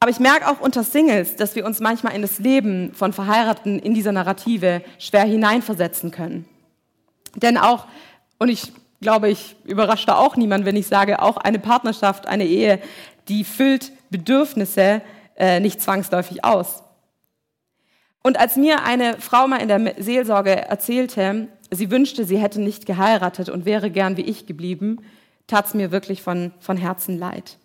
Aber 0.00 0.10
ich 0.10 0.18
merke 0.18 0.48
auch 0.48 0.60
unter 0.60 0.82
Singles, 0.82 1.36
dass 1.36 1.54
wir 1.54 1.66
uns 1.66 1.78
manchmal 1.80 2.14
in 2.14 2.22
das 2.22 2.38
Leben 2.38 2.94
von 2.94 3.12
Verheirateten 3.12 3.78
in 3.78 3.92
dieser 3.92 4.12
Narrative 4.12 4.82
schwer 4.98 5.24
hineinversetzen 5.24 6.10
können. 6.10 6.46
Denn 7.36 7.58
auch, 7.58 7.86
und 8.38 8.48
ich 8.48 8.72
glaube, 9.02 9.28
ich 9.28 9.56
überrasche 9.64 10.06
da 10.06 10.16
auch 10.16 10.36
niemand, 10.36 10.64
wenn 10.64 10.76
ich 10.76 10.86
sage, 10.86 11.20
auch 11.20 11.36
eine 11.36 11.58
Partnerschaft, 11.58 12.26
eine 12.26 12.46
Ehe, 12.46 12.80
die 13.28 13.44
füllt 13.44 13.92
Bedürfnisse 14.08 15.02
äh, 15.36 15.60
nicht 15.60 15.82
zwangsläufig 15.82 16.44
aus. 16.44 16.82
Und 18.22 18.38
als 18.38 18.56
mir 18.56 18.82
eine 18.84 19.18
Frau 19.18 19.48
mal 19.48 19.58
in 19.58 19.68
der 19.68 19.94
Seelsorge 19.98 20.54
erzählte, 20.54 21.48
sie 21.70 21.90
wünschte, 21.90 22.24
sie 22.24 22.38
hätte 22.38 22.60
nicht 22.60 22.86
geheiratet 22.86 23.48
und 23.48 23.64
wäre 23.64 23.90
gern 23.90 24.16
wie 24.16 24.22
ich 24.22 24.46
geblieben, 24.46 24.98
tat 25.46 25.66
es 25.66 25.74
mir 25.74 25.90
wirklich 25.90 26.22
von, 26.22 26.52
von 26.60 26.76
Herzen 26.76 27.18
leid. 27.18 27.58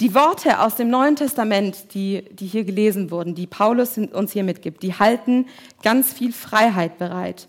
Die 0.00 0.14
Worte 0.14 0.60
aus 0.60 0.76
dem 0.76 0.90
Neuen 0.90 1.16
Testament, 1.16 1.94
die, 1.94 2.24
die 2.30 2.46
hier 2.46 2.64
gelesen 2.64 3.10
wurden, 3.10 3.34
die 3.34 3.48
Paulus 3.48 3.98
uns 3.98 4.32
hier 4.32 4.44
mitgibt, 4.44 4.82
die 4.82 4.94
halten 4.94 5.46
ganz 5.82 6.12
viel 6.12 6.32
Freiheit 6.32 6.98
bereit. 6.98 7.48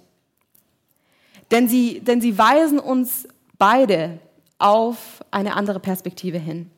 Denn 1.52 1.68
sie, 1.68 2.00
denn 2.00 2.22
sie 2.22 2.38
weisen 2.38 2.80
uns 2.80 3.28
beide 3.60 4.20
auf 4.58 5.24
eine 5.32 5.56
andere 5.56 5.80
Perspektive 5.80 6.40
hin. 6.40 6.72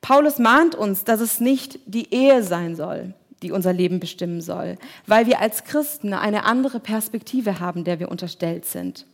Paulus 0.00 0.38
mahnt 0.38 0.74
uns, 0.74 1.04
dass 1.04 1.20
es 1.20 1.40
nicht 1.40 1.78
die 1.86 2.12
Ehe 2.12 2.42
sein 2.42 2.76
soll, 2.76 3.14
die 3.42 3.52
unser 3.52 3.72
Leben 3.72 4.00
bestimmen 4.00 4.40
soll, 4.40 4.78
weil 5.06 5.26
wir 5.26 5.40
als 5.40 5.64
Christen 5.64 6.12
eine 6.12 6.44
andere 6.44 6.80
Perspektive 6.80 7.60
haben, 7.60 7.84
der 7.84 8.00
wir 8.00 8.10
unterstellt 8.10 8.64
sind. 8.64 9.06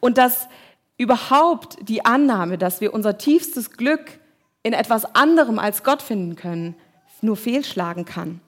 Und 0.00 0.18
dass 0.18 0.48
überhaupt 0.96 1.76
die 1.88 2.04
Annahme, 2.04 2.58
dass 2.58 2.80
wir 2.80 2.94
unser 2.94 3.18
tiefstes 3.18 3.72
Glück 3.72 4.18
in 4.62 4.72
etwas 4.72 5.14
anderem 5.14 5.58
als 5.58 5.82
Gott 5.82 6.02
finden 6.02 6.36
können, 6.36 6.74
nur 7.20 7.36
fehlschlagen 7.36 8.04
kann. 8.04 8.40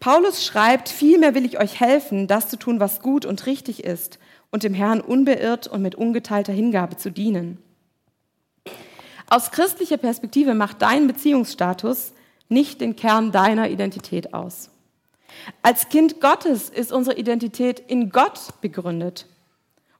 Paulus 0.00 0.44
schreibt, 0.44 0.88
vielmehr 0.88 1.34
will 1.34 1.44
ich 1.44 1.58
euch 1.58 1.80
helfen, 1.80 2.26
das 2.26 2.48
zu 2.48 2.58
tun, 2.58 2.80
was 2.80 3.00
gut 3.00 3.24
und 3.24 3.46
richtig 3.46 3.84
ist 3.84 4.18
und 4.50 4.62
dem 4.62 4.74
Herrn 4.74 5.00
unbeirrt 5.00 5.66
und 5.66 5.82
mit 5.82 5.94
ungeteilter 5.94 6.52
Hingabe 6.52 6.96
zu 6.96 7.10
dienen. 7.10 7.58
Aus 9.28 9.50
christlicher 9.50 9.96
Perspektive 9.96 10.54
macht 10.54 10.82
dein 10.82 11.06
Beziehungsstatus 11.06 12.12
nicht 12.48 12.80
den 12.80 12.96
Kern 12.96 13.32
deiner 13.32 13.68
Identität 13.68 14.34
aus. 14.34 14.70
Als 15.62 15.88
Kind 15.88 16.20
Gottes 16.20 16.68
ist 16.68 16.92
unsere 16.92 17.18
Identität 17.18 17.80
in 17.80 18.10
Gott 18.10 18.60
begründet. 18.60 19.26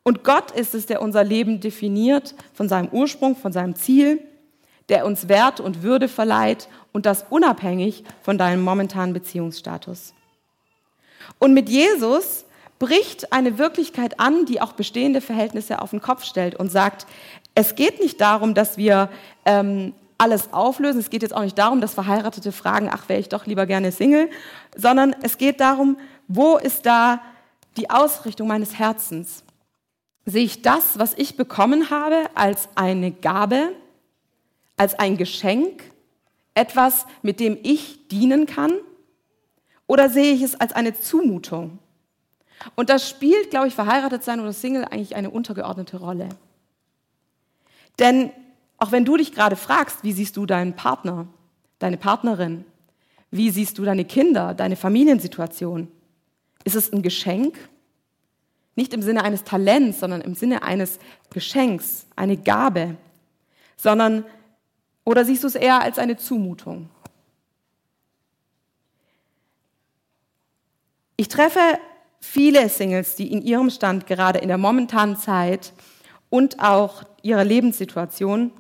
Und 0.03 0.23
Gott 0.25 0.53
ist 0.53 0.75
es, 0.75 0.87
der 0.87 1.03
unser 1.03 1.25
Leben 1.25 1.61
definiert 1.61 2.35
von 2.55 2.69
seinem 2.69 2.89
Ursprung, 2.91 3.37
von 3.37 3.53
seinem 3.53 3.75
Ziel, 3.75 4.21
der 4.89 5.05
uns 5.05 5.29
Wert 5.29 5.59
und 5.59 5.83
Würde 5.83 6.09
verleiht 6.09 6.69
und 6.93 7.07
das 7.07 7.27
unabhängig 7.29 8.05
von 8.23 8.39
deinem 8.39 8.63
momentanen 8.63 9.13
Beziehungsstatus. 9.13 10.15
Und 11.39 11.55
mit 11.55 11.69
Jesus 11.69 12.45
bricht 12.79 13.33
eine 13.33 13.59
Wirklichkeit 13.59 14.21
an, 14.21 14.47
die 14.47 14.61
auch 14.61 14.73
bestehende 14.73 15.21
Verhältnisse 15.21 15.83
auf 15.83 15.91
den 15.91 16.01
Kopf 16.01 16.25
stellt 16.25 16.55
und 16.55 16.71
sagt, 16.71 17.07
es 17.55 17.75
geht 17.75 18.01
nicht 18.01 18.21
darum, 18.21 18.55
dass 18.55 18.77
wir 18.77 19.09
ähm, 19.45 19.93
alles 20.19 20.53
auflösen. 20.53 21.01
Es 21.01 21.11
geht 21.11 21.23
jetzt 21.23 21.35
auch 21.35 21.43
nicht 21.43 21.59
darum, 21.59 21.81
dass 21.81 21.95
Verheiratete 21.95 22.53
fragen, 22.53 22.89
ach, 22.93 23.09
wäre 23.09 23.21
ich 23.21 23.29
doch 23.29 23.47
lieber 23.47 23.67
gerne 23.67 23.93
Single, 23.93 24.31
sondern 24.75 25.15
es 25.23 25.39
geht 25.39 25.61
darum, 25.61 25.99
wo 26.29 26.57
ist 26.57 26.87
da 26.87 27.21
die 27.77 27.91
Ausrichtung 27.91 28.49
meines 28.49 28.79
Herzens? 28.79 29.45
Sehe 30.25 30.45
ich 30.45 30.63
das, 30.63 30.99
was 30.99 31.15
ich 31.15 31.37
bekommen 31.37 31.91
habe, 31.91 32.25
als 32.35 32.69
eine 32.75 33.13
Gabe, 33.13 33.73
als 34.77 34.99
ein 34.99 35.17
Geschenk, 35.17 35.85
etwas, 36.55 37.07
mit 37.23 37.39
dem 37.39 37.59
ich 37.63 38.09
dienen 38.09 38.47
kann? 38.47 38.73
Oder 39.87 40.09
sehe 40.09 40.33
ich 40.33 40.43
es 40.43 40.59
als 40.59 40.73
eine 40.73 40.99
Zumutung? 40.99 41.79
Und 42.75 42.89
das 42.89 43.09
spielt, 43.09 43.51
glaube 43.51 43.69
ich, 43.69 43.75
verheiratet 43.75 44.25
sein 44.25 44.41
oder 44.41 44.53
Single 44.53 44.85
eigentlich 44.87 45.15
eine 45.15 45.31
untergeordnete 45.31 45.99
Rolle. 45.99 46.29
Denn 47.99 48.31
auch 48.79 48.93
wenn 48.93 49.05
du 49.05 49.17
dich 49.17 49.33
gerade 49.33 49.57
fragst, 49.57 50.03
wie 50.03 50.13
siehst 50.13 50.37
du 50.37 50.47
deinen 50.47 50.75
Partner, 50.75 51.27
deine 51.79 51.97
Partnerin? 51.97 52.65
Wie 53.31 53.51
siehst 53.51 53.79
du 53.79 53.85
deine 53.85 54.05
Kinder, 54.05 54.55
deine 54.55 54.77
Familiensituation? 54.77 55.89
Ist 56.65 56.77
es 56.77 56.93
ein 56.93 57.03
Geschenk? 57.03 57.57
Nicht 58.75 58.93
im 58.93 59.03
Sinne 59.03 59.25
eines 59.25 59.45
Talents, 59.45 60.01
sondern 60.01 60.21
im 60.21 60.35
Sinne 60.35 60.63
eines 60.63 60.99
Geschenks, 61.31 62.07
eine 62.15 62.37
Gabe. 62.37 62.97
Sondern, 63.77 64.25
oder 65.05 65.25
siehst 65.25 65.45
du 65.45 65.49
es 65.49 65.55
eher 65.55 65.81
als 65.81 65.99
eine 65.99 66.17
Zumutung? 66.17 66.91
Ich 71.17 71.29
treffe 71.29 71.79
viele 72.21 72.69
Singles, 72.69 73.17
die 73.17 73.33
in 73.33 73.41
ihrem 73.41 73.71
Stand 73.71 74.07
gerade 74.07 74.39
in 74.41 74.49
der 74.49 74.59
momentanen 74.59 75.17
Zeit 75.17 75.73
und 76.29 76.61
auch 76.61 77.05
ihrer 77.23 77.45
Lebenssituation 77.45 78.53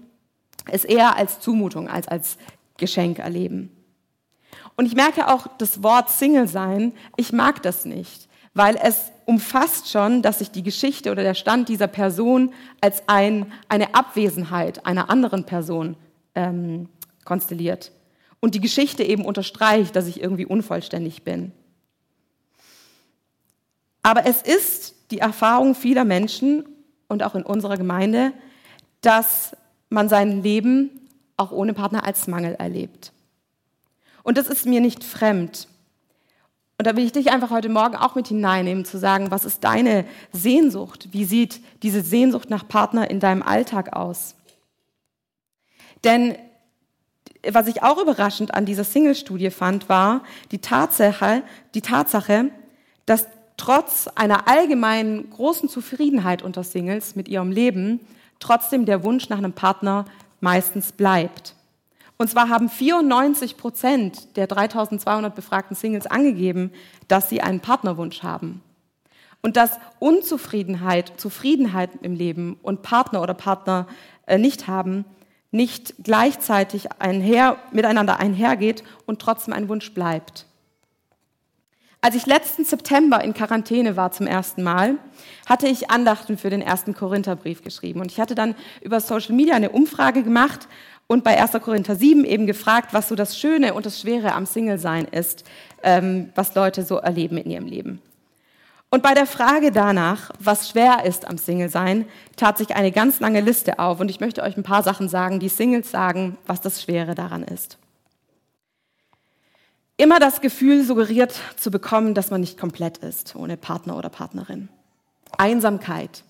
es 0.71 0.85
eher 0.85 1.17
als 1.17 1.41
Zumutung 1.41 1.89
als 1.89 2.09
als 2.09 2.39
Geschenk 2.77 3.19
erleben. 3.19 3.71
Und 4.77 4.87
ich 4.87 4.95
merke 4.95 5.29
auch 5.29 5.47
das 5.59 5.83
Wort 5.83 6.11
Single 6.11 6.49
sein, 6.49 6.93
ich 7.17 7.33
mag 7.33 7.63
das 7.63 7.85
nicht, 7.85 8.29
weil 8.53 8.77
es 8.77 9.11
umfasst 9.25 9.91
schon, 9.91 10.23
dass 10.23 10.39
sich 10.39 10.51
die 10.51 10.63
Geschichte 10.63 11.11
oder 11.11 11.23
der 11.23 11.35
Stand 11.35 11.69
dieser 11.69 11.89
Person 11.89 12.53
als 12.81 13.03
ein, 13.07 13.53
eine 13.69 13.95
Abwesenheit 13.95 14.87
einer 14.87 15.11
anderen 15.11 15.45
Person 15.45 15.97
ähm, 16.35 16.89
konstelliert. 17.25 17.93
Und 18.41 18.55
die 18.55 18.61
Geschichte 18.61 19.03
eben 19.03 19.25
unterstreicht, 19.25 19.97
dass 19.97 20.07
ich 20.07 20.21
irgendwie 20.21 20.47
unvollständig 20.47 21.23
bin. 21.23 21.53
Aber 24.03 24.27
es 24.27 24.43
ist 24.43 24.95
die 25.11 25.19
Erfahrung 25.19 25.75
vieler 25.75 26.05
Menschen 26.05 26.65
und 27.09 27.23
auch 27.23 27.35
in 27.35 27.43
unserer 27.43 27.77
Gemeinde, 27.77 28.33
dass 29.01 29.57
man 29.89 30.09
sein 30.09 30.43
Leben 30.43 30.91
auch 31.37 31.53
ohne 31.53 31.75
Partner 31.75 32.05
als 32.05 32.27
Mangel 32.27 32.55
erlebt. 32.55 33.13
Und 34.23 34.39
das 34.39 34.49
ist 34.49 34.67
mir 34.67 34.81
nicht 34.81 35.05
fremd. 35.05 35.69
Und 36.79 36.87
da 36.87 36.97
will 36.97 37.05
ich 37.05 37.13
dich 37.13 37.31
einfach 37.31 37.51
heute 37.51 37.69
Morgen 37.69 37.97
auch 37.97 38.15
mit 38.15 38.29
hineinnehmen, 38.29 38.85
zu 38.85 38.99
sagen, 38.99 39.31
was 39.31 39.45
ist 39.45 39.65
deine 39.65 40.05
Sehnsucht? 40.33 41.09
Wie 41.13 41.25
sieht 41.25 41.61
diese 41.83 42.03
Sehnsucht 42.03 42.51
nach 42.51 42.69
Partner 42.69 43.11
in 43.11 43.21
deinem 43.21 43.43
Alltag 43.43 43.95
aus? 43.95 44.35
Denn 46.05 46.37
was 47.49 47.69
ich 47.69 47.83
auch 47.83 47.99
überraschend 47.99 48.53
an 48.55 48.67
dieser 48.67 48.85
Single-Studie 48.85 49.51
fand, 49.51 49.89
war 49.89 50.23
die 50.51 50.59
Tatsache, 50.59 51.43
die 51.75 51.81
Tatsache, 51.81 52.51
dass 53.07 53.27
trotz 53.57 54.09
einer 54.15 54.49
allgemeinen 54.49 55.31
großen 55.31 55.69
Zufriedenheit 55.69 56.43
unter 56.43 56.63
Singles 56.63 57.17
mit 57.17 57.29
ihrem 57.29 57.51
Leben 57.51 58.01
trotzdem 58.39 58.87
der 58.87 59.05
Wunsch 59.05 59.29
nach 59.29 59.39
einem 59.39 59.53
Partner 59.53 60.05
meistens 60.41 60.93
bleibt. 60.93 61.55
Und 62.19 62.31
zwar 62.31 62.49
haben 62.49 62.69
94 62.69 63.57
Prozent 63.57 64.37
der 64.37 64.47
3200 64.47 65.35
befragten 65.35 65.77
Singles 65.77 66.07
angegeben, 66.07 66.73
dass 67.09 67.29
sie 67.29 67.43
einen 67.43 67.61
Partnerwunsch 67.61 68.23
haben. 68.23 68.63
Und 69.43 69.57
dass 69.57 69.79
Unzufriedenheit, 69.99 71.13
Zufriedenheit 71.19 71.91
im 72.03 72.15
Leben 72.15 72.59
und 72.63 72.83
Partner 72.83 73.21
oder 73.23 73.35
Partner 73.35 73.87
äh, 74.27 74.39
nicht 74.39 74.67
haben, 74.67 75.05
nicht 75.51 75.95
gleichzeitig 76.03 76.91
einher, 76.99 77.59
miteinander 77.71 78.19
einhergeht 78.19 78.83
und 79.05 79.21
trotzdem 79.21 79.55
ein 79.55 79.69
Wunsch 79.69 79.93
bleibt. 79.93 80.47
Als 82.07 82.15
ich 82.15 82.27
letzten 82.27 82.65
September 82.65 83.25
in 83.25 83.35
Quarantäne 83.35 83.97
war 83.97 84.13
zum 84.13 84.29
ersten 84.29 84.63
Mal, 84.63 84.95
hatte 85.45 85.67
ich 85.67 85.91
Andachten 85.91 86.39
für 86.39 86.51
den 86.51 86.63
ersten 86.63 86.95
Korintherbrief 86.95 87.65
geschrieben. 87.65 88.01
Und 88.01 88.13
ich 88.13 88.21
hatte 88.21 88.37
dann 88.37 88.55
über 88.81 89.01
Social 89.01 89.35
Media 89.35 89.57
eine 89.57 89.71
Umfrage 89.71 90.23
gemacht 90.23 90.69
und 91.09 91.25
bei 91.25 91.37
1. 91.37 91.61
Korinther 91.61 91.97
7 91.97 92.25
eben 92.25 92.47
gefragt, 92.47 92.91
was 92.95 93.09
so 93.09 93.17
das 93.17 93.37
Schöne 93.37 93.75
und 93.75 93.87
das 93.87 94.01
Schwere 94.01 94.35
am 94.35 94.47
Single-Sein 94.47 95.07
ist, 95.07 95.43
ähm, 95.83 96.31
was 96.37 96.55
Leute 96.55 96.85
so 96.85 96.99
erleben 96.99 97.39
in 97.39 97.51
ihrem 97.51 97.67
Leben. 97.67 98.01
Und 98.89 99.03
bei 99.03 99.15
der 99.15 99.27
Frage 99.27 99.73
danach, 99.73 100.31
was 100.39 100.71
schwer 100.71 101.05
ist 101.05 101.27
am 101.27 101.39
Single-Sein, 101.39 102.07
tat 102.37 102.57
sich 102.57 102.77
eine 102.77 102.93
ganz 102.93 103.19
lange 103.19 103.41
Liste 103.41 103.81
auf. 103.81 103.99
Und 103.99 104.13
ich 104.13 104.21
möchte 104.21 104.45
euch 104.45 104.57
ein 104.57 104.63
paar 104.63 104.85
Sachen 104.85 105.09
sagen, 105.09 105.41
die 105.41 105.49
Singles 105.49 105.91
sagen, 105.91 106.39
was 106.47 106.61
das 106.61 106.81
Schwere 106.81 107.17
daran 107.17 107.43
ist. 107.43 107.79
Immer 109.99 110.21
das 110.21 110.43
Gefühl 110.43 110.85
suggeriert 110.85 111.39
zu 111.57 111.71
bekommen, 111.71 112.13
dass 112.15 112.31
man 112.31 112.43
nicht 112.43 112.59
komplett 112.59 112.99
ist 112.99 113.35
ohne 113.35 113.57
Partner 113.57 113.97
oder 113.97 114.11
Partnerin. 114.11 114.69
Einsamkeit. 115.39 116.23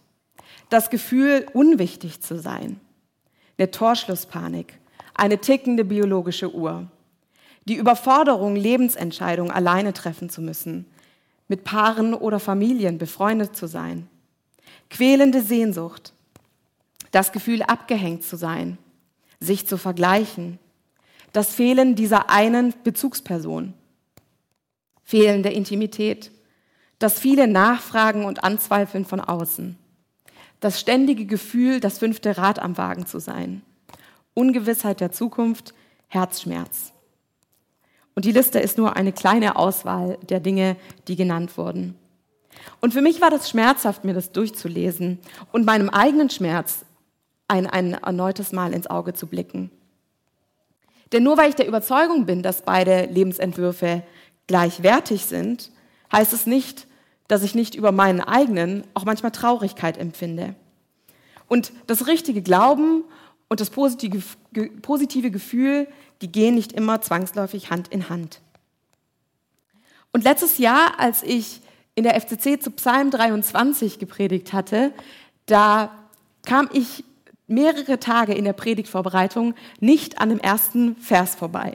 Das 0.71 0.91
Gefühl, 0.91 1.47
unwichtig 1.53 2.21
zu 2.21 2.39
sein. 2.39 2.81
Eine 3.59 3.71
Torschlusspanik, 3.71 4.79
eine 5.15 5.39
tickende 5.39 5.85
biologische 5.85 6.55
Uhr, 6.55 6.87
die 7.65 7.75
Überforderung, 7.75 8.55
Lebensentscheidungen 8.55 9.51
alleine 9.51 9.93
treffen 9.93 10.31
zu 10.31 10.41
müssen, 10.41 10.87
mit 11.49 11.65
Paaren 11.65 12.15
oder 12.15 12.39
Familien 12.39 12.99
befreundet 12.99 13.57
zu 13.57 13.67
sein, 13.67 14.09
quälende 14.91 15.43
Sehnsucht, 15.43 16.13
das 17.11 17.33
Gefühl 17.33 17.63
abgehängt 17.63 18.25
zu 18.25 18.37
sein, 18.37 18.79
sich 19.41 19.67
zu 19.67 19.79
vergleichen, 19.79 20.59
das 21.33 21.55
Fehlen 21.55 21.95
dieser 21.95 22.31
einen 22.31 22.75
Bezugsperson, 22.85 23.75
fehlende 25.05 25.51
Intimität, 25.51 26.31
das 26.99 27.19
viele 27.19 27.47
Nachfragen 27.47 28.25
und 28.25 28.43
Anzweifeln 28.43 29.05
von 29.05 29.21
außen 29.21 29.77
das 30.61 30.81
ständige 30.81 31.27
Gefühl, 31.27 31.81
das 31.81 31.99
fünfte 31.99 32.39
Rad 32.39 32.59
am 32.59 32.79
Wagen 32.79 33.07
zu 33.07 33.19
sein. 33.19 33.63
Ungewissheit 34.35 35.01
der 35.01 35.13
Zukunft, 35.13 35.75
Herzschmerz. 36.09 36.93
Und 38.15 38.25
die 38.25 38.33
Liste 38.33 38.59
ist 38.59 38.79
nur 38.79 38.97
eine 38.97 39.13
kleine 39.13 39.57
Auswahl 39.57 40.19
der 40.29 40.41
Dinge, 40.41 40.77
die 41.09 41.17
genannt 41.17 41.57
wurden. 41.59 41.95
Und 42.81 42.95
für 42.95 43.03
mich 43.03 43.21
war 43.21 43.31
das 43.31 43.51
schmerzhaft, 43.51 44.05
mir 44.05 44.15
das 44.15 44.33
durchzulesen 44.33 45.19
und 45.53 45.67
meinem 45.67 45.91
eigenen 45.91 46.31
Schmerz 46.31 46.85
ein, 47.49 47.67
ein 47.67 47.95
erneutes 47.95 48.53
Mal 48.53 48.73
ins 48.73 48.87
Auge 48.87 49.13
zu 49.13 49.27
blicken. 49.27 49.71
Denn 51.13 51.23
nur 51.23 51.37
weil 51.37 51.49
ich 51.49 51.55
der 51.55 51.69
Überzeugung 51.69 52.27
bin, 52.27 52.43
dass 52.43 52.63
beide 52.63 53.07
Lebensentwürfe 53.07 54.03
gleichwertig 54.47 55.27
sind, 55.27 55.71
heißt 56.13 56.33
es 56.33 56.47
nicht, 56.47 56.87
dass 57.29 57.43
ich 57.43 57.55
nicht 57.55 57.75
über 57.75 57.93
meinen 57.93 58.21
eigenen 58.21 58.85
auch 58.95 59.05
manchmal 59.05 59.33
Traurigkeit 59.33 59.99
empfinde. 59.99 60.55
Und 61.49 61.73
das 61.87 62.07
richtige 62.07 62.43
Glauben 62.43 63.05
und 63.49 63.61
das 63.61 63.71
positive, 63.71 64.23
Gefühl, 65.31 65.89
die 66.21 66.33
gehen 66.33 66.55
nicht 66.55 66.73
immer 66.73 67.01
zwangsläufig 67.01 67.71
Hand 67.71 67.89
in 67.89 68.09
Hand. 68.09 68.41
Und 70.13 70.25
letztes 70.25 70.59
Jahr, 70.59 70.99
als 70.99 71.23
ich 71.23 71.61
in 71.95 72.05
der 72.05 72.21
FCC 72.21 72.61
zu 72.61 72.71
Psalm 72.73 73.11
23 73.11 73.99
gepredigt 73.99 74.53
hatte, 74.53 74.93
da 75.47 75.91
kam 76.45 76.69
ich 76.73 77.05
mehrere 77.47 77.99
Tage 77.99 78.35
in 78.35 78.45
der 78.45 78.53
Predigtvorbereitung 78.53 79.55
nicht 79.81 80.21
an 80.21 80.31
dem 80.31 80.41
ersten 80.41 80.97
Vers 80.97 81.35
vorbei. 81.35 81.75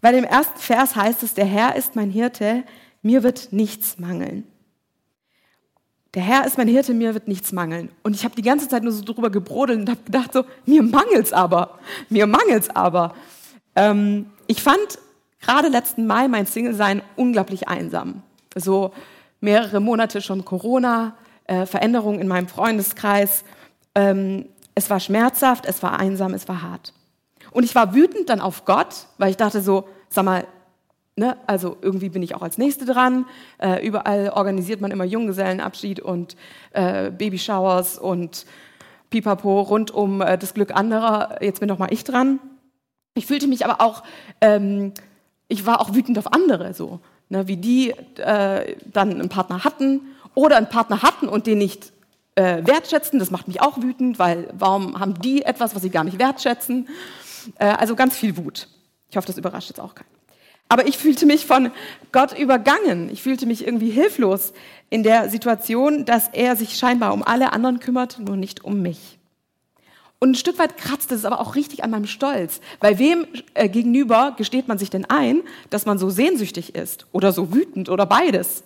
Weil 0.00 0.14
im 0.16 0.24
ersten 0.24 0.58
Vers 0.58 0.96
heißt 0.96 1.22
es, 1.22 1.34
der 1.34 1.46
Herr 1.46 1.76
ist 1.76 1.96
mein 1.96 2.10
Hirte, 2.10 2.64
mir 3.02 3.22
wird 3.22 3.52
nichts 3.52 3.98
mangeln. 3.98 4.46
Der 6.14 6.22
Herr 6.22 6.46
ist 6.46 6.58
mein 6.58 6.68
Hirte, 6.68 6.94
mir 6.94 7.14
wird 7.14 7.26
nichts 7.26 7.52
mangeln. 7.52 7.90
Und 8.02 8.14
ich 8.14 8.24
habe 8.24 8.36
die 8.36 8.42
ganze 8.42 8.68
Zeit 8.68 8.82
nur 8.84 8.92
so 8.92 9.02
drüber 9.02 9.30
gebrodelt 9.30 9.80
und 9.80 9.90
habe 9.90 10.02
gedacht, 10.04 10.32
so, 10.32 10.44
mir 10.64 10.82
mangelt's 10.82 11.32
aber, 11.32 11.78
mir 12.08 12.26
mangelt's 12.26 12.70
aber. 12.70 13.14
Ähm, 13.74 14.26
ich 14.46 14.62
fand 14.62 14.98
gerade 15.40 15.68
letzten 15.68 16.06
Mai 16.06 16.28
mein 16.28 16.46
Single-Sein 16.46 17.02
unglaublich 17.16 17.66
einsam. 17.68 18.22
So 18.54 18.92
mehrere 19.40 19.80
Monate 19.80 20.20
schon 20.20 20.44
Corona, 20.44 21.16
äh, 21.46 21.66
Veränderungen 21.66 22.20
in 22.20 22.28
meinem 22.28 22.46
Freundeskreis. 22.46 23.44
Ähm, 23.94 24.46
es 24.74 24.90
war 24.90 25.00
schmerzhaft, 25.00 25.66
es 25.66 25.82
war 25.82 25.98
einsam, 25.98 26.34
es 26.34 26.48
war 26.48 26.62
hart. 26.62 26.92
Und 27.50 27.64
ich 27.64 27.74
war 27.74 27.94
wütend 27.94 28.28
dann 28.28 28.40
auf 28.40 28.64
Gott, 28.64 29.06
weil 29.18 29.30
ich 29.30 29.36
dachte 29.36 29.60
so, 29.60 29.88
sag 30.08 30.24
mal, 30.24 30.46
Ne? 31.16 31.36
Also 31.46 31.76
irgendwie 31.80 32.08
bin 32.08 32.24
ich 32.24 32.34
auch 32.34 32.42
als 32.42 32.58
Nächste 32.58 32.86
dran. 32.86 33.26
Äh, 33.58 33.86
überall 33.86 34.30
organisiert 34.30 34.80
man 34.80 34.90
immer 34.90 35.04
Junggesellenabschied 35.04 36.00
und 36.00 36.34
äh, 36.72 37.12
Babyshowers 37.12 37.98
und 37.98 38.46
Pipapo 39.10 39.60
rund 39.60 39.92
um 39.92 40.20
äh, 40.20 40.36
das 40.36 40.54
Glück 40.54 40.74
anderer. 40.74 41.40
Jetzt 41.40 41.60
bin 41.60 41.68
doch 41.68 41.78
mal 41.78 41.92
ich 41.92 42.02
dran. 42.02 42.40
Ich 43.14 43.26
fühlte 43.26 43.46
mich 43.46 43.64
aber 43.64 43.80
auch, 43.80 44.02
ähm, 44.40 44.92
ich 45.46 45.66
war 45.66 45.80
auch 45.80 45.94
wütend 45.94 46.18
auf 46.18 46.32
andere, 46.32 46.74
so 46.74 46.98
ne? 47.28 47.46
wie 47.46 47.58
die 47.58 47.90
äh, 48.16 48.76
dann 48.92 49.12
einen 49.12 49.28
Partner 49.28 49.62
hatten 49.62 50.00
oder 50.34 50.56
einen 50.56 50.68
Partner 50.68 51.02
hatten 51.02 51.28
und 51.28 51.46
den 51.46 51.58
nicht 51.58 51.92
äh, 52.34 52.66
wertschätzen. 52.66 53.18
Das 53.18 53.30
macht 53.30 53.48
mich 53.48 53.60
auch 53.60 53.80
wütend, 53.82 54.18
weil 54.18 54.48
warum 54.56 54.98
haben 54.98 55.14
die 55.20 55.42
etwas, 55.42 55.74
was 55.74 55.82
sie 55.82 55.90
gar 55.90 56.04
nicht 56.04 56.18
wertschätzen? 56.18 56.88
Äh, 57.58 57.66
also 57.66 57.94
ganz 57.96 58.16
viel 58.16 58.36
Wut. 58.36 58.68
Ich 59.10 59.16
hoffe, 59.16 59.26
das 59.26 59.38
überrascht 59.38 59.68
jetzt 59.68 59.80
auch 59.80 59.94
keinen. 59.94 60.08
Aber 60.68 60.86
ich 60.86 60.96
fühlte 60.96 61.26
mich 61.26 61.46
von 61.46 61.70
Gott 62.10 62.36
übergangen. 62.36 63.10
Ich 63.10 63.22
fühlte 63.22 63.46
mich 63.46 63.66
irgendwie 63.66 63.90
hilflos 63.90 64.52
in 64.90 65.02
der 65.02 65.28
Situation, 65.28 66.04
dass 66.04 66.28
er 66.32 66.56
sich 66.56 66.76
scheinbar 66.76 67.12
um 67.12 67.22
alle 67.22 67.52
anderen 67.52 67.80
kümmert, 67.80 68.18
nur 68.18 68.36
nicht 68.36 68.64
um 68.64 68.80
mich. 68.80 69.18
Und 70.18 70.30
ein 70.30 70.34
Stück 70.36 70.58
weit 70.58 70.78
kratzt 70.78 71.12
es 71.12 71.26
aber 71.26 71.40
auch 71.40 71.54
richtig 71.54 71.84
an 71.84 71.90
meinem 71.90 72.06
Stolz. 72.06 72.60
Weil 72.80 72.98
wem 72.98 73.26
äh, 73.52 73.68
gegenüber 73.68 74.34
gesteht 74.36 74.68
man 74.68 74.78
sich 74.78 74.88
denn 74.88 75.04
ein, 75.04 75.42
dass 75.68 75.84
man 75.84 75.98
so 75.98 76.08
sehnsüchtig 76.08 76.74
ist 76.74 77.06
oder 77.12 77.30
so 77.32 77.52
wütend 77.52 77.90
oder 77.90 78.06
beides? 78.06 78.64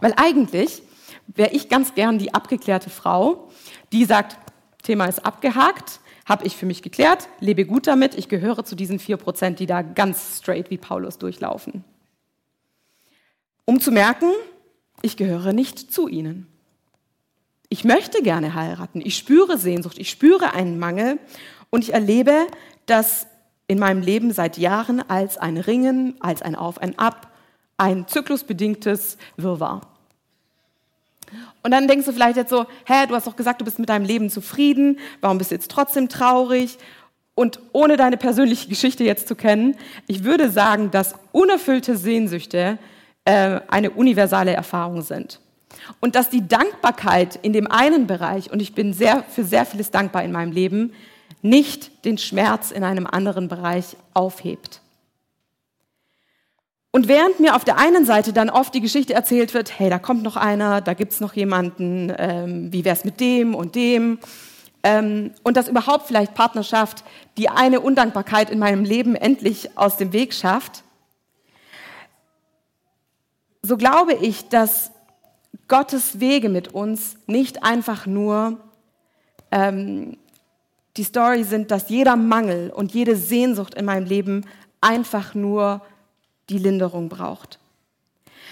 Weil 0.00 0.12
eigentlich 0.16 0.82
wäre 1.26 1.50
ich 1.50 1.68
ganz 1.68 1.94
gern 1.94 2.18
die 2.18 2.34
abgeklärte 2.34 2.90
Frau, 2.90 3.48
die 3.92 4.04
sagt, 4.04 4.36
Thema 4.82 5.06
ist 5.06 5.24
abgehakt, 5.24 6.00
habe 6.26 6.46
ich 6.46 6.56
für 6.56 6.66
mich 6.66 6.82
geklärt, 6.82 7.28
lebe 7.40 7.64
gut 7.64 7.86
damit, 7.86 8.14
ich 8.14 8.28
gehöre 8.28 8.64
zu 8.64 8.74
diesen 8.74 8.98
vier 8.98 9.16
Prozent, 9.16 9.58
die 9.58 9.66
da 9.66 9.82
ganz 9.82 10.38
straight 10.38 10.70
wie 10.70 10.78
Paulus 10.78 11.18
durchlaufen. 11.18 11.84
Um 13.64 13.80
zu 13.80 13.90
merken, 13.90 14.30
ich 15.02 15.16
gehöre 15.16 15.52
nicht 15.52 15.92
zu 15.92 16.08
ihnen. 16.08 16.46
Ich 17.68 17.84
möchte 17.84 18.22
gerne 18.22 18.54
heiraten, 18.54 19.00
ich 19.00 19.16
spüre 19.16 19.56
Sehnsucht, 19.56 19.98
ich 19.98 20.10
spüre 20.10 20.52
einen 20.52 20.78
Mangel 20.78 21.18
und 21.70 21.82
ich 21.84 21.94
erlebe 21.94 22.46
das 22.86 23.26
in 23.66 23.78
meinem 23.78 24.02
Leben 24.02 24.32
seit 24.32 24.58
Jahren 24.58 25.00
als 25.08 25.38
ein 25.38 25.56
Ringen, 25.56 26.16
als 26.20 26.42
ein 26.42 26.54
Auf, 26.54 26.78
ein 26.78 26.98
Ab, 26.98 27.32
ein 27.78 28.06
zyklusbedingtes 28.06 29.16
Wirrwarr. 29.36 29.91
Und 31.62 31.70
dann 31.70 31.88
denkst 31.88 32.06
du 32.06 32.12
vielleicht 32.12 32.36
jetzt 32.36 32.50
so, 32.50 32.66
hä, 32.86 33.06
du 33.08 33.14
hast 33.14 33.26
doch 33.26 33.36
gesagt, 33.36 33.60
du 33.60 33.64
bist 33.64 33.78
mit 33.78 33.88
deinem 33.88 34.04
Leben 34.04 34.30
zufrieden, 34.30 34.98
warum 35.20 35.38
bist 35.38 35.50
du 35.50 35.54
jetzt 35.54 35.70
trotzdem 35.70 36.08
traurig? 36.08 36.78
Und 37.34 37.60
ohne 37.72 37.96
deine 37.96 38.16
persönliche 38.16 38.68
Geschichte 38.68 39.04
jetzt 39.04 39.26
zu 39.26 39.34
kennen, 39.34 39.76
ich 40.06 40.24
würde 40.24 40.50
sagen, 40.50 40.90
dass 40.90 41.14
unerfüllte 41.32 41.96
Sehnsüchte 41.96 42.78
äh, 43.24 43.60
eine 43.68 43.90
universale 43.90 44.52
Erfahrung 44.52 45.02
sind. 45.02 45.40
Und 46.00 46.14
dass 46.14 46.28
die 46.28 46.46
Dankbarkeit 46.46 47.38
in 47.42 47.52
dem 47.52 47.70
einen 47.70 48.06
Bereich, 48.06 48.52
und 48.52 48.60
ich 48.60 48.74
bin 48.74 48.92
sehr, 48.92 49.22
für 49.22 49.44
sehr 49.44 49.64
vieles 49.64 49.90
dankbar 49.90 50.22
in 50.22 50.32
meinem 50.32 50.52
Leben, 50.52 50.92
nicht 51.40 52.04
den 52.04 52.18
Schmerz 52.18 52.70
in 52.70 52.84
einem 52.84 53.06
anderen 53.06 53.48
Bereich 53.48 53.96
aufhebt. 54.12 54.81
Und 56.94 57.08
während 57.08 57.40
mir 57.40 57.56
auf 57.56 57.64
der 57.64 57.78
einen 57.78 58.04
Seite 58.04 58.34
dann 58.34 58.50
oft 58.50 58.74
die 58.74 58.82
Geschichte 58.82 59.14
erzählt 59.14 59.54
wird, 59.54 59.78
hey, 59.78 59.88
da 59.88 59.98
kommt 59.98 60.22
noch 60.22 60.36
einer, 60.36 60.82
da 60.82 60.92
gibt's 60.92 61.20
noch 61.20 61.32
jemanden, 61.32 62.12
ähm, 62.18 62.70
wie 62.70 62.84
wär's 62.84 63.04
mit 63.04 63.18
dem 63.18 63.54
und 63.54 63.74
dem, 63.74 64.18
ähm, 64.82 65.30
und 65.42 65.56
dass 65.56 65.68
überhaupt 65.68 66.06
vielleicht 66.06 66.34
Partnerschaft 66.34 67.02
die 67.38 67.48
eine 67.48 67.80
Undankbarkeit 67.80 68.50
in 68.50 68.58
meinem 68.58 68.84
Leben 68.84 69.14
endlich 69.14 69.78
aus 69.78 69.96
dem 69.96 70.12
Weg 70.12 70.34
schafft, 70.34 70.84
so 73.62 73.78
glaube 73.78 74.12
ich, 74.12 74.48
dass 74.48 74.90
Gottes 75.68 76.20
Wege 76.20 76.50
mit 76.50 76.74
uns 76.74 77.16
nicht 77.26 77.62
einfach 77.62 78.06
nur 78.06 78.58
ähm, 79.50 80.18
die 80.98 81.04
Story 81.04 81.44
sind, 81.44 81.70
dass 81.70 81.88
jeder 81.88 82.16
Mangel 82.16 82.70
und 82.70 82.92
jede 82.92 83.16
Sehnsucht 83.16 83.74
in 83.74 83.86
meinem 83.86 84.04
Leben 84.04 84.44
einfach 84.82 85.34
nur 85.34 85.80
die 86.48 86.58
Linderung 86.58 87.08
braucht. 87.08 87.58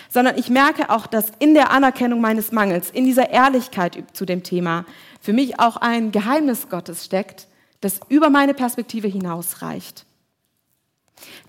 Sondern 0.09 0.39
ich 0.39 0.51
merke 0.51 0.91
auch, 0.91 1.07
dass 1.07 1.33
in 1.39 1.55
der 1.55 1.71
Anerkennung 1.71 2.21
meines 2.21 2.53
Mangels, 2.53 2.91
in 2.91 3.05
dieser 3.05 3.31
Ehrlichkeit 3.31 4.03
zu 4.13 4.25
dem 4.25 4.43
Thema, 4.43 4.85
für 5.21 5.33
mich 5.33 5.61
auch 5.61 5.77
ein 5.77 6.13
Geheimnis 6.13 6.69
Gottes 6.69 7.05
steckt, 7.05 7.47
das 7.81 8.01
über 8.09 8.31
meine 8.31 8.55
Perspektive 8.55 9.09
hinausreicht. 9.09 10.05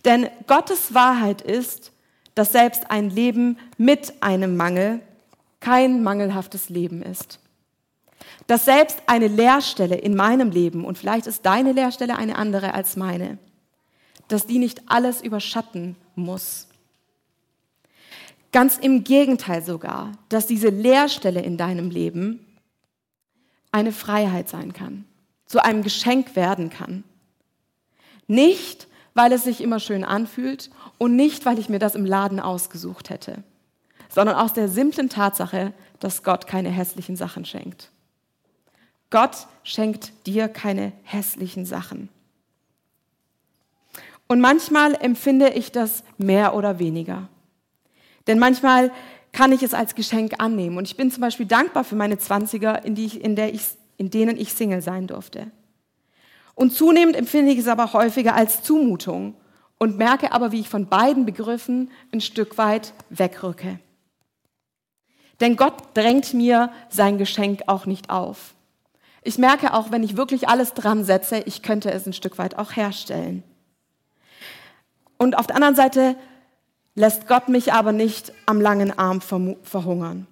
Denn 0.05 0.29
Gottes 0.47 0.93
Wahrheit 0.93 1.41
ist, 1.41 1.91
dass 2.35 2.51
selbst 2.51 2.89
ein 2.91 3.09
Leben 3.09 3.57
mit 3.77 4.21
einem 4.21 4.55
Mangel 4.57 5.01
kein 5.59 6.03
mangelhaftes 6.03 6.69
Leben 6.69 7.01
ist. 7.01 7.39
Dass 8.47 8.65
selbst 8.65 9.01
eine 9.07 9.27
Leerstelle 9.27 9.95
in 9.95 10.15
meinem 10.15 10.51
Leben, 10.51 10.85
und 10.85 10.97
vielleicht 10.97 11.27
ist 11.27 11.45
deine 11.45 11.71
Leerstelle 11.71 12.17
eine 12.17 12.35
andere 12.35 12.73
als 12.73 12.95
meine, 12.95 13.37
dass 14.27 14.47
die 14.47 14.59
nicht 14.59 14.83
alles 14.87 15.21
überschatten 15.21 15.95
muss. 16.15 16.67
Ganz 18.51 18.77
im 18.77 19.03
Gegenteil 19.03 19.63
sogar, 19.63 20.11
dass 20.29 20.47
diese 20.47 20.69
Leerstelle 20.69 21.41
in 21.41 21.57
deinem 21.57 21.89
Leben 21.89 22.45
eine 23.71 23.91
Freiheit 23.91 24.49
sein 24.49 24.73
kann, 24.73 25.05
zu 25.45 25.63
einem 25.63 25.83
Geschenk 25.83 26.35
werden 26.35 26.69
kann. 26.69 27.03
Nicht, 28.27 28.87
weil 29.13 29.31
es 29.31 29.43
sich 29.43 29.61
immer 29.61 29.79
schön 29.79 30.03
anfühlt 30.03 30.69
und 30.97 31.15
nicht, 31.15 31.45
weil 31.45 31.59
ich 31.59 31.69
mir 31.69 31.79
das 31.79 31.95
im 31.95 32.05
Laden 32.05 32.39
ausgesucht 32.39 33.09
hätte, 33.09 33.43
sondern 34.09 34.35
aus 34.35 34.53
der 34.53 34.67
simplen 34.67 35.09
Tatsache, 35.09 35.73
dass 35.99 36.23
Gott 36.23 36.47
keine 36.47 36.69
hässlichen 36.69 37.15
Sachen 37.15 37.45
schenkt. 37.45 37.91
Gott 39.09 39.47
schenkt 39.63 40.25
dir 40.25 40.47
keine 40.47 40.93
hässlichen 41.03 41.65
Sachen. 41.65 42.09
Und 44.31 44.39
manchmal 44.39 44.95
empfinde 44.95 45.49
ich 45.49 45.73
das 45.73 46.05
mehr 46.17 46.55
oder 46.55 46.79
weniger. 46.79 47.27
Denn 48.27 48.39
manchmal 48.39 48.89
kann 49.33 49.51
ich 49.51 49.61
es 49.61 49.73
als 49.73 49.93
Geschenk 49.93 50.35
annehmen. 50.37 50.77
Und 50.77 50.87
ich 50.87 50.95
bin 50.95 51.11
zum 51.11 51.19
Beispiel 51.19 51.45
dankbar 51.45 51.83
für 51.83 51.97
meine 51.97 52.17
Zwanziger, 52.17 52.85
in, 52.85 52.95
die 52.95 53.07
in, 53.07 53.35
der 53.35 53.53
ich, 53.53 53.61
in 53.97 54.09
denen 54.09 54.37
ich 54.37 54.53
Single 54.53 54.81
sein 54.81 55.05
durfte. 55.05 55.51
Und 56.55 56.71
zunehmend 56.71 57.17
empfinde 57.17 57.51
ich 57.51 57.59
es 57.59 57.67
aber 57.67 57.91
häufiger 57.91 58.33
als 58.33 58.63
Zumutung 58.63 59.35
und 59.77 59.97
merke 59.97 60.31
aber, 60.31 60.53
wie 60.53 60.61
ich 60.61 60.69
von 60.69 60.87
beiden 60.87 61.25
Begriffen 61.25 61.91
ein 62.13 62.21
Stück 62.21 62.57
weit 62.57 62.93
wegrücke. 63.09 63.79
Denn 65.41 65.57
Gott 65.57 65.73
drängt 65.93 66.33
mir 66.33 66.71
sein 66.87 67.17
Geschenk 67.17 67.63
auch 67.67 67.85
nicht 67.85 68.09
auf. 68.09 68.55
Ich 69.23 69.37
merke 69.37 69.73
auch, 69.73 69.91
wenn 69.91 70.03
ich 70.03 70.15
wirklich 70.15 70.47
alles 70.47 70.73
dran 70.73 71.03
setze, 71.03 71.39
ich 71.39 71.61
könnte 71.63 71.91
es 71.91 72.05
ein 72.05 72.13
Stück 72.13 72.37
weit 72.37 72.57
auch 72.57 72.77
herstellen. 72.77 73.43
Und 75.21 75.37
auf 75.37 75.45
der 75.45 75.55
anderen 75.55 75.75
Seite 75.75 76.15
lässt 76.95 77.27
Gott 77.27 77.47
mich 77.47 77.73
aber 77.73 77.91
nicht 77.91 78.33
am 78.47 78.59
langen 78.59 78.97
Arm 78.97 79.21
verhungern, 79.21 80.25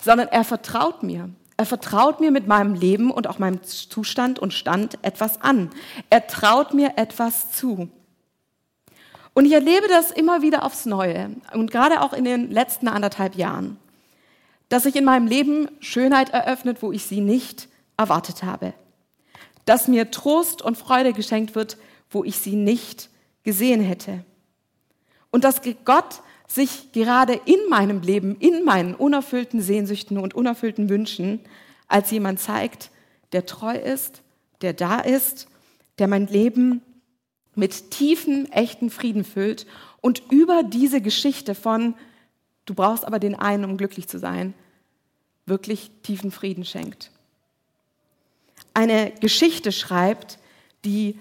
sondern 0.00 0.28
er 0.28 0.44
vertraut 0.44 1.02
mir. 1.02 1.28
Er 1.58 1.66
vertraut 1.66 2.18
mir 2.18 2.30
mit 2.30 2.46
meinem 2.46 2.72
Leben 2.72 3.10
und 3.10 3.26
auch 3.26 3.38
meinem 3.38 3.62
Zustand 3.62 4.38
und 4.38 4.54
Stand 4.54 4.96
etwas 5.02 5.42
an. 5.42 5.68
Er 6.08 6.26
traut 6.26 6.72
mir 6.72 6.94
etwas 6.96 7.52
zu. 7.52 7.90
Und 9.34 9.44
ich 9.44 9.52
erlebe 9.52 9.88
das 9.88 10.10
immer 10.10 10.40
wieder 10.40 10.64
aufs 10.64 10.86
Neue 10.86 11.32
und 11.52 11.70
gerade 11.70 12.00
auch 12.00 12.14
in 12.14 12.24
den 12.24 12.50
letzten 12.50 12.88
anderthalb 12.88 13.34
Jahren, 13.34 13.76
dass 14.70 14.84
sich 14.84 14.96
in 14.96 15.04
meinem 15.04 15.26
Leben 15.26 15.68
Schönheit 15.80 16.30
eröffnet, 16.30 16.80
wo 16.80 16.92
ich 16.92 17.04
sie 17.04 17.20
nicht 17.20 17.68
erwartet 17.98 18.42
habe. 18.42 18.72
Dass 19.66 19.86
mir 19.86 20.10
Trost 20.10 20.62
und 20.62 20.78
Freude 20.78 21.12
geschenkt 21.12 21.54
wird, 21.54 21.76
wo 22.08 22.24
ich 22.24 22.38
sie 22.38 22.56
nicht 22.56 23.10
gesehen 23.48 23.80
hätte. 23.80 24.26
Und 25.30 25.42
dass 25.42 25.62
Gott 25.86 26.20
sich 26.46 26.92
gerade 26.92 27.32
in 27.46 27.58
meinem 27.70 28.02
Leben, 28.02 28.36
in 28.36 28.62
meinen 28.62 28.94
unerfüllten 28.94 29.62
Sehnsüchten 29.62 30.18
und 30.18 30.34
unerfüllten 30.34 30.90
Wünschen 30.90 31.40
als 31.86 32.10
jemand 32.10 32.40
zeigt, 32.40 32.90
der 33.32 33.46
treu 33.46 33.74
ist, 33.74 34.20
der 34.60 34.74
da 34.74 35.00
ist, 35.00 35.48
der 35.98 36.08
mein 36.08 36.26
Leben 36.26 36.82
mit 37.54 37.90
tiefem, 37.90 38.44
echten 38.50 38.90
Frieden 38.90 39.24
füllt 39.24 39.66
und 40.02 40.22
über 40.30 40.62
diese 40.62 41.00
Geschichte 41.00 41.54
von, 41.54 41.94
du 42.66 42.74
brauchst 42.74 43.06
aber 43.06 43.18
den 43.18 43.34
einen, 43.34 43.64
um 43.64 43.78
glücklich 43.78 44.08
zu 44.08 44.18
sein, 44.18 44.52
wirklich 45.46 45.90
tiefen 46.02 46.32
Frieden 46.32 46.66
schenkt. 46.66 47.12
Eine 48.74 49.10
Geschichte 49.22 49.72
schreibt, 49.72 50.38
die 50.84 51.18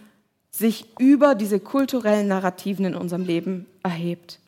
sich 0.58 0.86
über 0.98 1.36
diese 1.36 1.60
kulturellen 1.60 2.28
Narrativen 2.28 2.86
in 2.86 2.96
unserem 2.96 3.24
Leben 3.24 3.67
erhebt. 3.84 4.39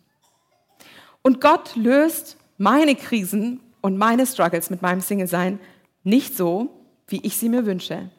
Und 1.22 1.40
Gott 1.40 1.76
löst 1.76 2.38
meine 2.58 2.96
Krisen 2.96 3.60
und 3.82 3.98
meine 3.98 4.26
Struggles 4.26 4.70
mit 4.70 4.82
meinem 4.82 5.02
Single-Sein 5.02 5.60
nicht 6.04 6.36
so, 6.36 6.70
wie 7.08 7.22
ich 7.26 7.38
sie 7.38 7.50
mir 7.50 7.66
wünsche. 7.66 8.10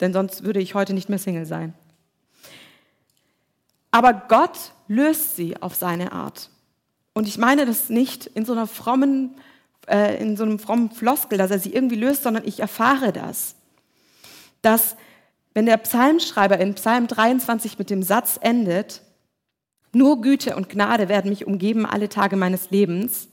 Denn 0.00 0.12
sonst 0.12 0.44
würde 0.44 0.60
ich 0.60 0.74
heute 0.74 0.94
nicht 0.94 1.08
mehr 1.08 1.18
Single 1.18 1.46
sein. 1.46 1.74
Aber 3.90 4.12
Gott 4.12 4.72
löst 4.86 5.36
sie 5.36 5.60
auf 5.60 5.74
seine 5.74 6.12
Art. 6.12 6.50
Und 7.14 7.26
ich 7.26 7.38
meine 7.38 7.66
das 7.66 7.88
nicht 7.88 8.26
in 8.26 8.44
so 8.44 8.52
einer 8.52 8.66
frommen, 8.66 9.34
äh, 9.88 10.20
in 10.20 10.36
so 10.36 10.44
einem 10.44 10.58
frommen 10.58 10.90
Floskel, 10.90 11.38
dass 11.38 11.50
er 11.50 11.58
sie 11.58 11.72
irgendwie 11.72 11.96
löst, 11.96 12.22
sondern 12.22 12.46
ich 12.46 12.60
erfahre 12.60 13.12
das. 13.12 13.54
Dass 14.62 14.96
wenn 15.54 15.66
der 15.66 15.76
Psalmschreiber 15.78 16.58
in 16.58 16.74
Psalm 16.74 17.06
23 17.06 17.78
mit 17.78 17.90
dem 17.90 18.02
Satz 18.02 18.38
endet, 18.40 19.02
nur 19.92 20.20
Güte 20.20 20.56
und 20.56 20.68
Gnade 20.68 21.08
werden 21.08 21.30
mich 21.30 21.46
umgeben 21.46 21.86
alle 21.86 22.08
Tage 22.08 22.36
meines 22.36 22.70
Lebens. 22.70 23.28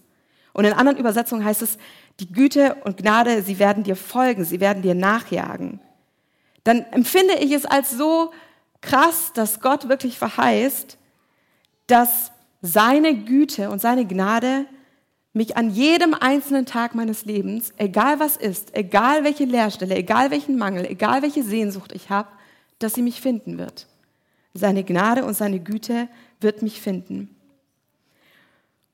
Und 0.53 0.65
in 0.65 0.73
anderen 0.73 0.97
Übersetzungen 0.97 1.43
heißt 1.43 1.61
es, 1.61 1.77
die 2.19 2.31
Güte 2.31 2.77
und 2.85 2.97
Gnade, 2.97 3.41
sie 3.41 3.59
werden 3.59 3.83
dir 3.83 3.95
folgen, 3.95 4.45
sie 4.45 4.61
werden 4.61 4.81
dir 4.81 4.95
nachjagen. 4.95 5.81
Dann 6.63 6.85
empfinde 6.91 7.35
ich 7.35 7.51
es 7.51 7.65
als 7.65 7.91
so 7.91 8.31
krass, 8.81 9.31
dass 9.33 9.59
Gott 9.59 9.89
wirklich 9.89 10.17
verheißt, 10.17 10.97
dass 11.87 12.31
seine 12.61 13.13
Güte 13.13 13.69
und 13.69 13.81
seine 13.81 14.05
Gnade 14.05 14.65
mich 15.35 15.57
an 15.57 15.69
jedem 15.69 16.13
einzelnen 16.13 16.65
Tag 16.65 16.95
meines 16.95 17.25
Lebens, 17.25 17.73
egal 17.75 18.21
was 18.21 18.37
ist, 18.37 18.73
egal 18.73 19.25
welche 19.25 19.43
Leerstelle, 19.43 19.95
egal 19.95 20.31
welchen 20.31 20.57
Mangel, 20.57 20.85
egal 20.85 21.21
welche 21.21 21.43
Sehnsucht 21.43 21.91
ich 21.91 22.09
habe, 22.09 22.29
dass 22.79 22.93
sie 22.93 23.01
mich 23.01 23.19
finden 23.19 23.57
wird. 23.57 23.87
Seine 24.53 24.85
Gnade 24.85 25.25
und 25.25 25.35
seine 25.35 25.59
Güte 25.59 26.07
wird 26.39 26.61
mich 26.61 26.79
finden. 26.79 27.35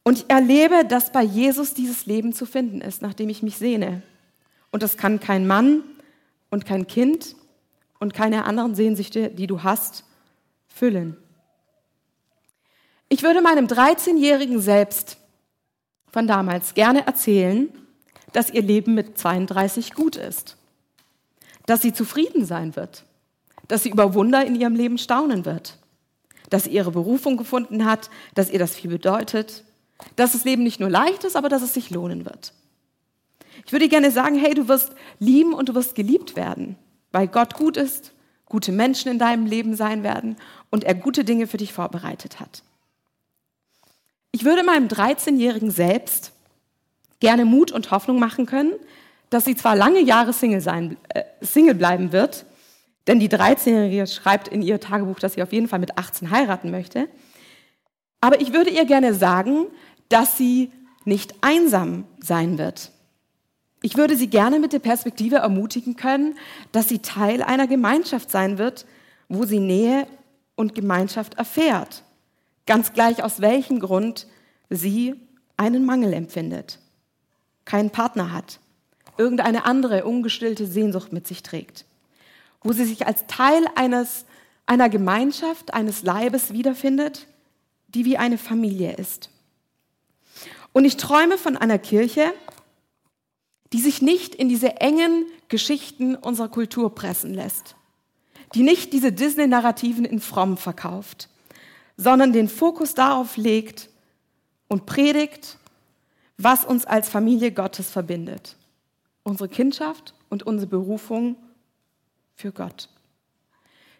Und 0.02 0.18
ich 0.18 0.30
erlebe, 0.32 0.84
dass 0.84 1.12
bei 1.12 1.22
Jesus 1.22 1.76
dieses 1.76 2.08
Leben 2.08 2.34
zu 2.34 2.48
finden 2.48 2.82
ist, 2.82 3.04
nach 3.04 3.14
dem 3.14 3.30
ich 3.30 3.44
mich 3.44 3.58
sehne. 3.58 4.02
Und 4.72 4.82
das 4.82 4.98
kann 4.98 5.20
kein 5.20 5.46
Mann 5.46 5.84
und 6.50 6.66
kein 6.66 6.88
Kind 6.88 7.36
und 8.00 8.16
keine 8.16 8.46
anderen 8.46 8.74
Sehnsüchte, 8.74 9.30
die 9.30 9.46
du 9.46 9.62
hast, 9.62 10.06
füllen. 10.68 11.18
Ich 13.10 13.22
würde 13.22 13.42
meinem 13.42 13.68
13-jährigen 13.68 14.60
Selbst 14.60 15.18
von 16.12 16.28
damals 16.28 16.74
gerne 16.74 17.06
erzählen, 17.06 17.70
dass 18.34 18.50
ihr 18.50 18.62
Leben 18.62 18.94
mit 18.94 19.18
32 19.18 19.94
gut 19.94 20.16
ist, 20.16 20.58
dass 21.66 21.82
sie 21.82 21.94
zufrieden 21.94 22.46
sein 22.46 22.76
wird, 22.76 23.04
dass 23.68 23.84
sie 23.84 23.90
über 23.90 24.14
Wunder 24.14 24.46
in 24.46 24.56
ihrem 24.56 24.76
Leben 24.76 24.98
staunen 24.98 25.46
wird, 25.46 25.78
dass 26.50 26.66
sie 26.66 26.72
ihre 26.72 26.92
Berufung 26.92 27.38
gefunden 27.38 27.86
hat, 27.86 28.10
dass 28.36 28.50
ihr 28.50 28.60
das 28.60 28.76
viel 28.76 28.90
bedeutet, 28.90 29.64
dass 30.16 30.34
das 30.34 30.44
Leben 30.44 30.64
nicht 30.64 30.80
nur 30.80 30.90
leicht 30.90 31.24
ist, 31.24 31.36
aber 31.36 31.50
dass 31.50 31.62
es 31.62 31.74
sich 31.74 31.90
lohnen 31.90 32.26
wird. 32.26 32.54
Ich 33.66 33.72
würde 33.72 33.88
gerne 33.88 34.12
sagen, 34.12 34.36
hey, 34.36 34.54
du 34.54 34.68
wirst 34.68 34.94
lieben 35.20 35.54
und 35.54 35.70
du 35.70 35.76
wirst 35.76 35.96
geliebt 35.96 36.36
werden, 36.36 36.78
weil 37.12 37.28
Gott 37.28 37.54
gut 37.54 37.78
ist, 37.78 38.14
gute 38.46 38.72
Menschen 38.72 39.12
in 39.12 39.20
deinem 39.20 39.46
Leben 39.46 39.76
sein 39.76 40.04
werden 40.04 40.36
und 40.70 40.84
er 40.84 40.96
gute 40.96 41.24
Dinge 41.24 41.48
für 41.48 41.58
dich 41.58 41.72
vorbereitet 41.74 42.40
hat. 42.40 42.64
Ich 44.32 44.46
würde 44.46 44.64
meinem 44.64 44.88
13-jährigen 44.88 45.72
Selbst 45.72 46.32
gerne 47.20 47.46
Mut 47.46 47.72
und 47.72 47.92
Hoffnung 47.92 48.20
machen 48.20 48.46
können, 48.46 48.74
dass 49.30 49.46
sie 49.46 49.56
zwar 49.56 49.76
lange 49.76 50.02
Jahre 50.02 50.34
Single, 50.34 50.62
sein, 50.62 50.98
äh, 51.10 51.24
Single 51.42 51.76
bleiben 51.76 52.12
wird, 52.12 52.46
denn 53.08 53.20
die 53.20 53.30
13-Jährige 53.30 54.08
schreibt 54.08 54.48
in 54.48 54.62
ihr 54.62 54.80
Tagebuch, 54.80 55.20
dass 55.20 55.34
sie 55.34 55.44
auf 55.44 55.52
jeden 55.54 55.68
Fall 55.68 55.80
mit 55.80 55.98
18 55.98 56.32
heiraten 56.32 56.72
möchte, 56.72 57.08
Aber 58.24 58.40
ich 58.40 58.54
würde 58.54 58.70
ihr 58.70 58.86
gerne 58.86 59.16
sagen, 59.16 59.66
dass 60.08 60.38
sie 60.38 60.72
nicht 61.06 61.34
einsam 61.42 62.06
sein 62.20 62.60
wird. 62.60 62.92
Ich 63.82 63.98
würde 63.98 64.16
sie 64.16 64.28
gerne 64.28 64.60
mit 64.60 64.74
der 64.74 64.80
Perspektive 64.80 65.38
ermutigen 65.38 65.96
können, 65.96 66.38
dass 66.72 66.88
sie 66.88 67.00
Teil 67.00 67.42
einer 67.42 67.66
Gemeinschaft 67.66 68.30
sein 68.30 68.60
wird, 68.60 68.86
wo 69.28 69.46
sie 69.46 69.60
Nähe 69.60 70.06
und 70.56 70.76
Gemeinschaft 70.76 71.34
erfährt. 71.40 72.04
Ganz 72.66 72.94
gleich 72.94 73.24
aus 73.24 73.42
welchem 73.42 73.80
Grund 73.80 74.28
sie 74.70 75.16
einen 75.58 75.86
Mangel 75.86 76.14
empfindet, 76.14 76.80
keinen 77.66 77.90
Partner 77.90 78.32
hat, 78.32 78.60
irgendeine 79.18 79.66
andere 79.66 80.06
ungestillte 80.06 80.66
Sehnsucht 80.66 81.14
mit 81.14 81.28
sich 81.28 81.44
trägt, 81.44 81.86
wo 82.64 82.74
sie 82.74 82.86
sich 82.86 83.06
als 83.06 83.28
Teil 83.28 83.66
eines, 83.76 84.26
einer 84.66 84.90
Gemeinschaft, 84.90 85.74
eines 85.74 86.04
Leibes 86.04 86.54
wiederfindet, 86.54 87.28
die 87.90 88.06
wie 88.06 88.18
eine 88.18 88.38
Familie 88.38 88.96
ist. 88.96 89.30
Und 90.74 90.86
ich 90.86 90.98
träume 90.98 91.38
von 91.38 91.58
einer 91.58 91.78
Kirche, 91.78 92.34
die 93.74 93.82
sich 93.82 94.02
nicht 94.02 94.36
in 94.36 94.50
diese 94.50 94.78
engen 94.78 95.26
Geschichten 95.48 96.16
unserer 96.16 96.50
Kultur 96.50 96.96
pressen 96.96 97.34
lässt, 97.34 97.76
die 98.54 98.64
nicht 98.64 98.94
diese 98.94 99.12
Disney-Narrativen 99.12 100.06
in 100.06 100.20
Fromm 100.20 100.58
verkauft, 100.58 101.30
sondern 102.02 102.34
den 102.34 102.50
Fokus 102.50 102.96
darauf 102.96 103.38
legt 103.38 103.88
und 104.68 104.88
predigt, 104.88 105.60
was 106.36 106.66
uns 106.66 106.86
als 106.86 107.10
Familie 107.10 107.52
Gottes 107.52 107.92
verbindet. 107.92 108.56
Unsere 109.22 109.48
Kindschaft 109.48 110.16
und 110.28 110.42
unsere 110.42 110.68
Berufung 110.68 111.36
für 112.34 112.52
Gott. 112.52 112.90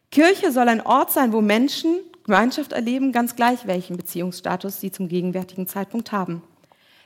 Kirche 0.10 0.52
soll 0.52 0.68
ein 0.68 0.82
Ort 0.82 1.12
sein, 1.12 1.32
wo 1.32 1.42
Menschen 1.42 2.00
Gemeinschaft 2.24 2.72
erleben, 2.72 3.12
ganz 3.12 3.36
gleich 3.36 3.68
welchen 3.68 3.98
Beziehungsstatus 3.98 4.80
sie 4.80 4.92
zum 4.92 5.08
gegenwärtigen 5.08 5.68
Zeitpunkt 5.68 6.12
haben. 6.12 6.42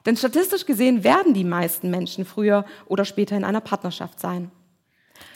Denn 0.05 0.15
statistisch 0.15 0.65
gesehen 0.65 1.03
werden 1.03 1.33
die 1.33 1.43
meisten 1.43 1.89
Menschen 1.89 2.23
früher 2.23 2.63
oder 2.85 3.03
später 3.03 3.35
in 3.35 3.43
einer 3.43 3.61
Partnerschaft 3.61 4.21
sein. 4.21 4.49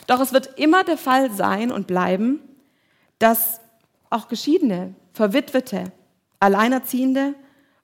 Doch 0.07 0.21
es 0.21 0.31
wird 0.31 0.57
immer 0.57 0.85
der 0.85 0.97
Fall 0.97 1.31
sein 1.31 1.69
und 1.69 1.85
bleiben, 1.85 2.39
dass 3.19 3.59
auch 4.09 4.29
Geschiedene, 4.29 4.95
Verwitwete, 5.19 5.91
Alleinerziehende 6.39 7.35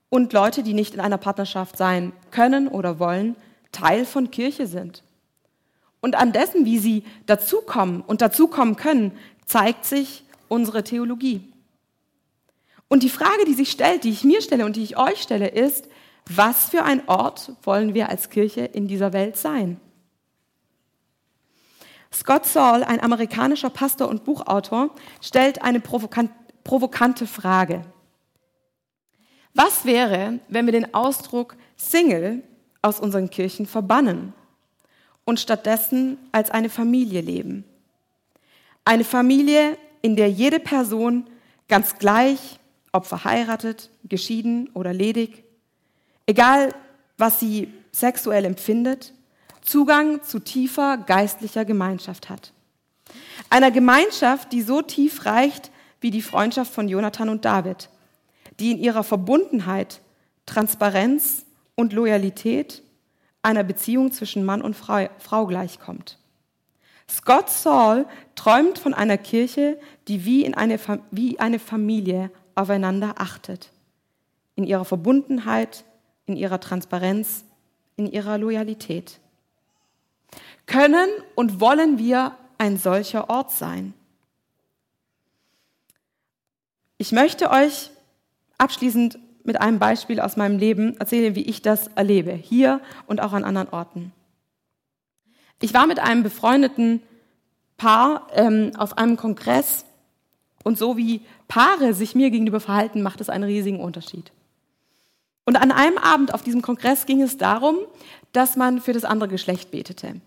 und 0.08 0.32
Leute, 0.32 0.64
die 0.64 0.74
nicht 0.74 0.94
in 0.94 1.02
einer 1.02 1.18
Partnerschaft 1.18 1.76
sein 1.76 2.14
können 2.32 2.70
oder 2.70 2.98
wollen, 2.98 3.36
Teil 3.74 4.06
von 4.06 4.32
Kirche 4.32 4.68
sind. 4.68 5.04
Und 6.00 6.16
an 6.16 6.32
dessen, 6.32 6.64
wie 6.64 6.80
sie 6.80 7.04
dazukommen 7.26 8.00
und 8.00 8.22
dazukommen 8.22 8.78
können, 8.78 9.12
zeigt 9.46 9.84
sich 9.84 10.24
unsere 10.48 10.86
Theologie. 10.86 11.52
Und 12.88 13.04
die 13.04 13.10
Frage, 13.10 13.44
die 13.46 13.54
sich 13.54 13.70
stellt, 13.70 14.06
die 14.06 14.12
ich 14.12 14.24
mir 14.24 14.42
stelle 14.42 14.66
und 14.66 14.78
die 14.78 14.84
ich 14.84 14.96
euch 14.96 15.22
stelle, 15.22 15.50
ist, 15.50 15.90
was 16.30 16.70
für 16.70 16.86
ein 16.86 17.06
Ort 17.10 17.52
wollen 17.64 17.94
wir 17.94 18.08
als 18.08 18.30
Kirche 18.30 18.62
in 18.62 18.88
dieser 18.88 19.12
Welt 19.12 19.36
sein? 19.36 19.82
Scott 22.14 22.46
Saul, 22.46 22.86
ein 22.86 23.02
amerikanischer 23.02 23.70
Pastor 23.70 24.08
und 24.08 24.24
Buchautor, 24.24 24.92
stellt 25.20 25.64
eine 25.64 25.82
provokante 26.66 27.28
Frage. 27.28 27.86
Was 29.54 29.86
wäre, 29.86 30.40
wenn 30.50 30.66
wir 30.66 30.74
den 30.74 30.94
Ausdruck 30.94 31.56
Single 31.78 32.44
aus 32.82 33.00
unseren 33.00 33.30
Kirchen 33.30 33.66
verbannen 33.66 34.34
und 35.24 35.40
stattdessen 35.40 36.18
als 36.34 36.52
eine 36.52 36.68
Familie 36.68 37.22
leben? 37.22 37.64
Eine 38.84 39.06
Familie, 39.06 39.78
in 40.02 40.18
der 40.18 40.30
jede 40.30 40.60
Person 40.60 41.26
ganz 41.68 41.98
gleich, 41.98 42.60
ob 42.92 43.06
verheiratet, 43.06 43.90
geschieden 44.04 44.70
oder 44.74 44.94
ledig, 44.94 45.44
egal 46.28 46.74
was 47.18 47.40
sie 47.40 47.72
sexuell 47.92 48.46
empfindet, 48.46 49.14
Zugang 49.62 50.22
zu 50.22 50.40
tiefer 50.40 50.98
geistlicher 50.98 51.66
Gemeinschaft 51.66 52.30
hat. 52.30 52.54
Einer 53.50 53.72
Gemeinschaft, 53.72 54.52
die 54.52 54.62
so 54.62 54.84
tief 54.84 55.26
reicht 55.26 55.72
wie 56.02 56.12
die 56.12 56.22
Freundschaft 56.22 56.74
von 56.74 56.88
Jonathan 56.88 57.30
und 57.30 57.46
David, 57.46 57.90
die 58.60 58.72
in 58.72 58.78
ihrer 58.78 59.04
Verbundenheit, 59.04 60.02
Transparenz 60.46 61.46
und 61.76 61.94
Loyalität 61.94 62.84
einer 63.42 63.64
Beziehung 63.64 64.12
zwischen 64.12 64.44
Mann 64.44 64.62
und 64.62 64.76
Frau, 64.76 65.08
Frau 65.20 65.46
gleichkommt. 65.46 66.18
Scott 67.08 67.50
Saul 67.50 68.06
träumt 68.36 68.80
von 68.80 68.94
einer 68.94 69.18
Kirche, 69.18 69.80
die 70.08 70.26
wie, 70.26 70.44
in 70.44 70.56
eine, 70.56 70.80
wie 71.12 71.40
eine 71.40 71.60
Familie 71.60 72.32
aufeinander 72.56 73.16
achtet, 73.18 73.72
in 74.56 74.64
ihrer 74.64 74.86
Verbundenheit, 74.86 75.86
in 76.26 76.36
ihrer 76.36 76.60
Transparenz, 76.60 77.46
in 77.96 78.08
ihrer 78.08 78.38
Loyalität. 78.38 79.20
Können 80.66 81.10
und 81.36 81.60
wollen 81.60 82.00
wir 82.00 82.36
ein 82.58 82.78
solcher 82.78 83.30
Ort 83.30 83.52
sein? 83.52 83.94
Ich 86.98 87.12
möchte 87.12 87.50
euch 87.50 87.92
abschließend 88.58 89.20
mit 89.44 89.60
einem 89.60 89.80
Beispiel 89.80 90.20
aus 90.20 90.38
meinem 90.38 90.58
Leben 90.58 90.98
erzählen, 90.98 91.36
wie 91.36 91.44
ich 91.44 91.62
das 91.62 91.88
erlebe, 91.96 92.32
hier 92.32 92.82
und 93.06 93.22
auch 93.22 93.34
an 93.34 93.44
anderen 93.44 93.70
Orten. 93.70 94.12
Ich 95.62 95.74
war 95.74 95.88
mit 95.88 96.00
einem 96.00 96.24
befreundeten 96.24 97.02
Paar 97.78 98.28
ähm, 98.34 98.72
auf 98.78 98.98
einem 98.98 99.18
Kongress 99.18 99.86
und 100.64 100.78
so 100.78 100.98
wie 100.98 101.22
Paare 101.48 101.94
sich 101.94 102.16
mir 102.16 102.32
gegenüber 102.32 102.60
verhalten, 102.60 103.02
macht 103.02 103.22
es 103.22 103.30
einen 103.30 103.44
riesigen 103.44 103.80
Unterschied. 103.80 104.32
Und 105.46 105.58
an 105.58 105.72
einem 105.72 105.98
Abend 105.98 106.34
auf 106.34 106.42
diesem 106.42 106.62
Kongress 106.62 107.06
ging 107.06 107.22
es 107.22 107.38
darum, 107.38 107.78
dass 108.32 108.56
man 108.56 108.82
für 108.82 108.94
das 108.94 109.06
andere 109.06 109.30
Geschlecht 109.30 109.70
betete. 109.70 110.22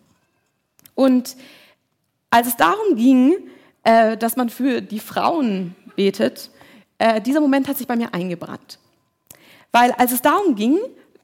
Und 0.94 1.37
als 2.31 2.46
es 2.46 2.57
darum 2.57 2.94
ging, 2.94 3.35
äh, 3.83 4.16
dass 4.16 4.37
man 4.37 4.48
für 4.48 4.81
die 4.81 5.00
Frauen 5.00 5.74
betet, 5.96 6.50
äh, 6.98 7.20
dieser 7.20 7.40
Moment 7.40 7.68
hat 7.68 7.78
sich 7.78 7.87
bei 7.87 7.96
mir 7.96 8.12
eingebrannt. 8.14 8.78
Weil 9.72 9.92
als 9.92 10.12
es 10.12 10.22
darum 10.22 10.54
ging, 10.54 10.78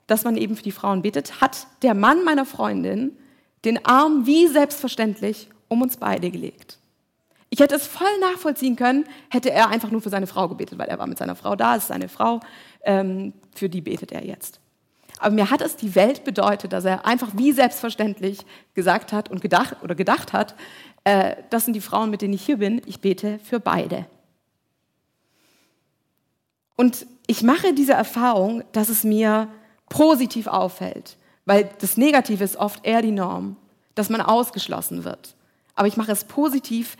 dass 0.06 0.24
man 0.24 0.36
eben 0.36 0.56
für 0.56 0.62
die 0.62 0.72
Frauen 0.72 1.02
betet, 1.02 1.40
hat 1.40 1.66
der 1.82 1.94
Mann 1.94 2.24
meiner 2.24 2.44
Freundin 2.44 3.16
den 3.64 3.84
Arm 3.84 4.26
wie 4.26 4.46
selbstverständlich 4.46 5.48
um 5.68 5.82
uns 5.82 5.96
beide 5.96 6.30
gelegt. 6.30 6.78
Ich 7.50 7.60
hätte 7.60 7.76
es 7.76 7.86
voll 7.86 8.18
nachvollziehen 8.20 8.76
können, 8.76 9.04
hätte 9.30 9.50
er 9.50 9.68
einfach 9.68 9.90
nur 9.90 10.02
für 10.02 10.10
seine 10.10 10.26
Frau 10.26 10.48
gebetet, 10.48 10.78
weil 10.78 10.88
er 10.88 10.98
war 10.98 11.06
mit 11.06 11.18
seiner 11.18 11.36
Frau 11.36 11.56
da, 11.56 11.76
es 11.76 11.84
ist 11.84 11.88
seine 11.88 12.08
Frau, 12.08 12.40
ähm, 12.82 13.32
für 13.54 13.68
die 13.68 13.80
betet 13.80 14.12
er 14.12 14.24
jetzt. 14.24 14.60
Aber 15.20 15.34
mir 15.34 15.50
hat 15.50 15.60
es 15.60 15.76
die 15.76 15.94
Welt 15.94 16.24
bedeutet, 16.24 16.72
dass 16.72 16.84
er 16.84 17.06
einfach 17.06 17.30
wie 17.34 17.52
selbstverständlich 17.52 18.40
gesagt 18.74 19.12
hat 19.12 19.30
und 19.30 19.40
gedacht 19.40 19.76
oder 19.82 19.94
gedacht 19.94 20.32
hat, 20.32 20.54
äh, 21.04 21.36
das 21.50 21.64
sind 21.64 21.74
die 21.74 21.80
Frauen, 21.80 22.10
mit 22.10 22.22
denen 22.22 22.34
ich 22.34 22.44
hier 22.44 22.58
bin, 22.58 22.82
ich 22.86 23.00
bete 23.00 23.38
für 23.38 23.60
beide. 23.60 24.06
Und 26.76 27.06
ich 27.26 27.42
mache 27.42 27.72
diese 27.72 27.92
Erfahrung, 27.92 28.64
dass 28.72 28.88
es 28.88 29.04
mir 29.04 29.48
positiv 29.88 30.46
auffällt, 30.46 31.16
weil 31.44 31.70
das 31.80 31.96
Negative 31.96 32.42
ist 32.42 32.56
oft 32.56 32.84
eher 32.84 33.02
die 33.02 33.10
Norm, 33.10 33.56
dass 33.94 34.10
man 34.10 34.20
ausgeschlossen 34.20 35.04
wird. 35.04 35.34
Aber 35.76 35.88
ich 35.88 35.96
mache 35.96 36.12
es 36.12 36.24
positiv, 36.24 36.96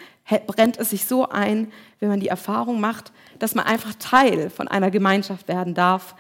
brennt 0.47 0.79
es 0.79 0.91
sich 0.91 1.07
so 1.07 1.29
ein, 1.29 1.73
wenn 2.01 2.09
man 2.09 2.21
die 2.21 2.29
Erfahrung 2.29 2.81
macht, 2.81 3.13
dass 3.39 3.55
man 3.55 3.67
einfach 3.67 3.95
Teil 3.99 4.51
von 4.51 4.69
einer 4.69 4.91
Gemeinschaft 4.91 5.49
werden 5.49 5.75
darf, 5.75 6.15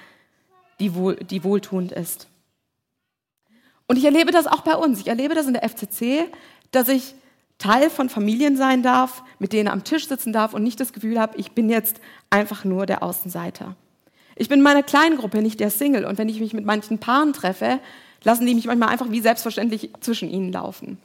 die, 0.80 0.94
wohl, 0.94 1.16
die 1.16 1.44
wohltuend 1.44 1.92
ist. 1.92 2.28
Und 3.86 3.96
ich 3.96 4.04
erlebe 4.04 4.30
das 4.30 4.46
auch 4.46 4.62
bei 4.62 4.76
uns. 4.76 5.00
Ich 5.00 5.08
erlebe 5.08 5.34
das 5.34 5.46
in 5.46 5.52
der 5.52 5.68
FCC, 5.68 6.30
dass 6.70 6.88
ich 6.88 7.14
Teil 7.58 7.88
von 7.88 8.08
Familien 8.08 8.56
sein 8.56 8.82
darf, 8.82 9.22
mit 9.38 9.52
denen 9.52 9.68
am 9.68 9.84
Tisch 9.84 10.08
sitzen 10.08 10.32
darf 10.32 10.54
und 10.54 10.62
nicht 10.62 10.80
das 10.80 10.92
Gefühl 10.92 11.20
habe, 11.20 11.38
ich 11.38 11.52
bin 11.52 11.70
jetzt 11.70 12.00
einfach 12.30 12.64
nur 12.64 12.86
der 12.86 13.02
Außenseiter. 13.02 13.76
Ich 14.36 14.48
bin 14.48 14.58
in 14.58 14.64
meiner 14.64 14.82
kleinen 14.82 15.16
Gruppe 15.16 15.40
nicht 15.40 15.60
der 15.60 15.70
Single 15.70 16.04
und 16.04 16.18
wenn 16.18 16.28
ich 16.28 16.40
mich 16.40 16.52
mit 16.52 16.64
manchen 16.64 16.98
Paaren 16.98 17.32
treffe, 17.32 17.80
lassen 18.24 18.46
die 18.46 18.54
mich 18.54 18.66
manchmal 18.66 18.88
einfach 18.88 19.10
wie 19.10 19.20
selbstverständlich 19.20 19.90
zwischen 20.00 20.28
ihnen 20.28 20.52
laufen. 20.52 20.98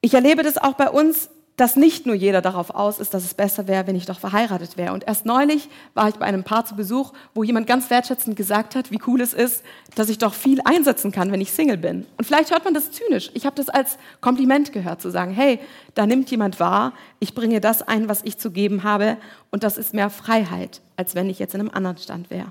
Ich 0.00 0.14
erlebe 0.14 0.42
das 0.42 0.58
auch 0.58 0.74
bei 0.74 0.90
uns, 0.90 1.30
dass 1.56 1.76
nicht 1.76 2.06
nur 2.06 2.14
jeder 2.14 2.40
darauf 2.40 2.70
aus 2.70 2.98
ist, 2.98 3.12
dass 3.12 3.24
es 3.24 3.34
besser 3.34 3.68
wäre, 3.68 3.86
wenn 3.86 3.94
ich 3.94 4.06
doch 4.06 4.18
verheiratet 4.18 4.76
wäre. 4.78 4.94
Und 4.94 5.06
erst 5.06 5.26
neulich 5.26 5.68
war 5.92 6.08
ich 6.08 6.14
bei 6.14 6.24
einem 6.24 6.44
Paar 6.44 6.64
zu 6.64 6.74
Besuch, 6.74 7.12
wo 7.34 7.42
jemand 7.42 7.66
ganz 7.66 7.90
wertschätzend 7.90 8.36
gesagt 8.36 8.74
hat, 8.74 8.90
wie 8.90 9.00
cool 9.06 9.20
es 9.20 9.34
ist, 9.34 9.62
dass 9.94 10.08
ich 10.08 10.16
doch 10.16 10.32
viel 10.32 10.60
einsetzen 10.64 11.12
kann, 11.12 11.30
wenn 11.30 11.42
ich 11.42 11.52
Single 11.52 11.76
bin. 11.76 12.06
Und 12.16 12.24
vielleicht 12.24 12.50
hört 12.50 12.64
man 12.64 12.72
das 12.72 12.90
zynisch. 12.90 13.30
Ich 13.34 13.44
habe 13.44 13.54
das 13.54 13.68
als 13.68 13.98
Kompliment 14.22 14.72
gehört, 14.72 15.02
zu 15.02 15.10
sagen, 15.10 15.32
hey, 15.32 15.58
da 15.94 16.06
nimmt 16.06 16.30
jemand 16.30 16.58
wahr, 16.58 16.94
ich 17.18 17.34
bringe 17.34 17.60
das 17.60 17.82
ein, 17.82 18.08
was 18.08 18.22
ich 18.24 18.38
zu 18.38 18.50
geben 18.50 18.82
habe, 18.82 19.18
und 19.50 19.62
das 19.62 19.76
ist 19.76 19.92
mehr 19.92 20.08
Freiheit, 20.08 20.80
als 20.96 21.14
wenn 21.14 21.28
ich 21.28 21.38
jetzt 21.38 21.54
in 21.54 21.60
einem 21.60 21.70
anderen 21.70 21.98
Stand 21.98 22.30
wäre. 22.30 22.50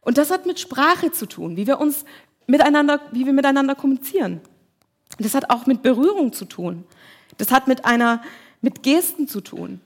Und 0.00 0.16
das 0.16 0.30
hat 0.30 0.46
mit 0.46 0.58
Sprache 0.58 1.12
zu 1.12 1.26
tun, 1.26 1.56
wie 1.56 1.66
wir 1.66 1.78
uns 1.78 2.06
miteinander, 2.46 3.00
wie 3.12 3.26
wir 3.26 3.34
miteinander 3.34 3.74
kommunizieren. 3.74 4.40
Das 5.18 5.34
hat 5.34 5.50
auch 5.50 5.66
mit 5.66 5.82
Berührung 5.82 6.32
zu 6.32 6.46
tun. 6.46 6.84
Das 7.40 7.50
hat 7.50 7.68
mit 7.68 7.84
einer, 7.84 8.22
mit 8.60 8.82
Gesten 8.82 9.26
zu 9.26 9.40
tun. 9.40 9.80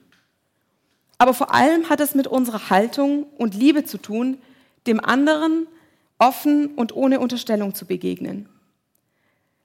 Aber 1.17 1.33
vor 1.33 1.53
allem 1.53 1.89
hat 1.89 2.01
es 2.01 2.13
mit 2.13 2.27
unserer 2.27 2.69
Haltung 2.69 3.23
und 3.37 3.55
Liebe 3.55 3.85
zu 3.85 3.97
tun, 3.97 4.37
dem 4.87 4.99
anderen 4.99 5.67
offen 6.19 6.67
und 6.75 6.95
ohne 6.95 7.19
Unterstellung 7.19 7.73
zu 7.73 7.85
begegnen. 7.85 8.49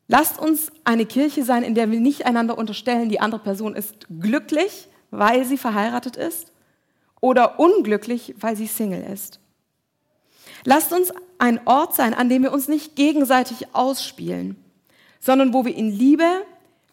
Lasst 0.07 0.39
uns 0.39 0.71
eine 0.85 1.07
Kirche 1.07 1.45
sein, 1.45 1.63
in 1.63 1.75
der 1.75 1.91
wir 1.91 2.01
nicht 2.01 2.27
einander 2.27 2.59
unterstellen, 2.59 3.09
die 3.09 3.21
andere 3.21 3.41
Person 3.41 3.75
ist 3.75 4.07
glücklich, 4.21 4.89
weil 5.11 5.45
sie 5.45 5.59
verheiratet 5.59 6.17
ist 6.17 6.53
oder 7.21 7.59
unglücklich, 7.59 8.35
weil 8.39 8.57
sie 8.57 8.67
Single 8.67 9.03
ist. 9.03 9.41
Lasst 10.65 10.93
uns 10.93 11.13
ein 11.39 11.61
Ort 11.67 11.95
sein, 11.95 12.15
an 12.15 12.29
dem 12.29 12.43
wir 12.43 12.53
uns 12.53 12.69
nicht 12.69 12.97
gegenseitig 12.97 13.75
ausspielen, 13.75 14.57
sondern 15.19 15.53
wo 15.53 15.65
wir 15.65 15.75
in 15.75 15.91
Liebe 15.91 16.43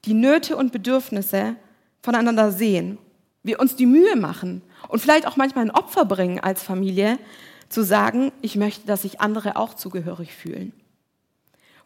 die 0.07 0.13
Nöte 0.13 0.55
und 0.55 0.71
Bedürfnisse 0.71 1.55
voneinander 2.01 2.51
sehen, 2.51 2.97
wir 3.43 3.59
uns 3.59 3.75
die 3.75 3.85
Mühe 3.85 4.15
machen 4.15 4.61
und 4.87 4.99
vielleicht 4.99 5.27
auch 5.27 5.35
manchmal 5.35 5.65
ein 5.65 5.71
Opfer 5.71 6.05
bringen 6.05 6.39
als 6.39 6.63
Familie, 6.63 7.19
zu 7.69 7.83
sagen, 7.83 8.31
ich 8.41 8.55
möchte, 8.55 8.87
dass 8.87 9.01
sich 9.01 9.19
andere 9.19 9.57
auch 9.57 9.73
zugehörig 9.73 10.33
fühlen. 10.33 10.71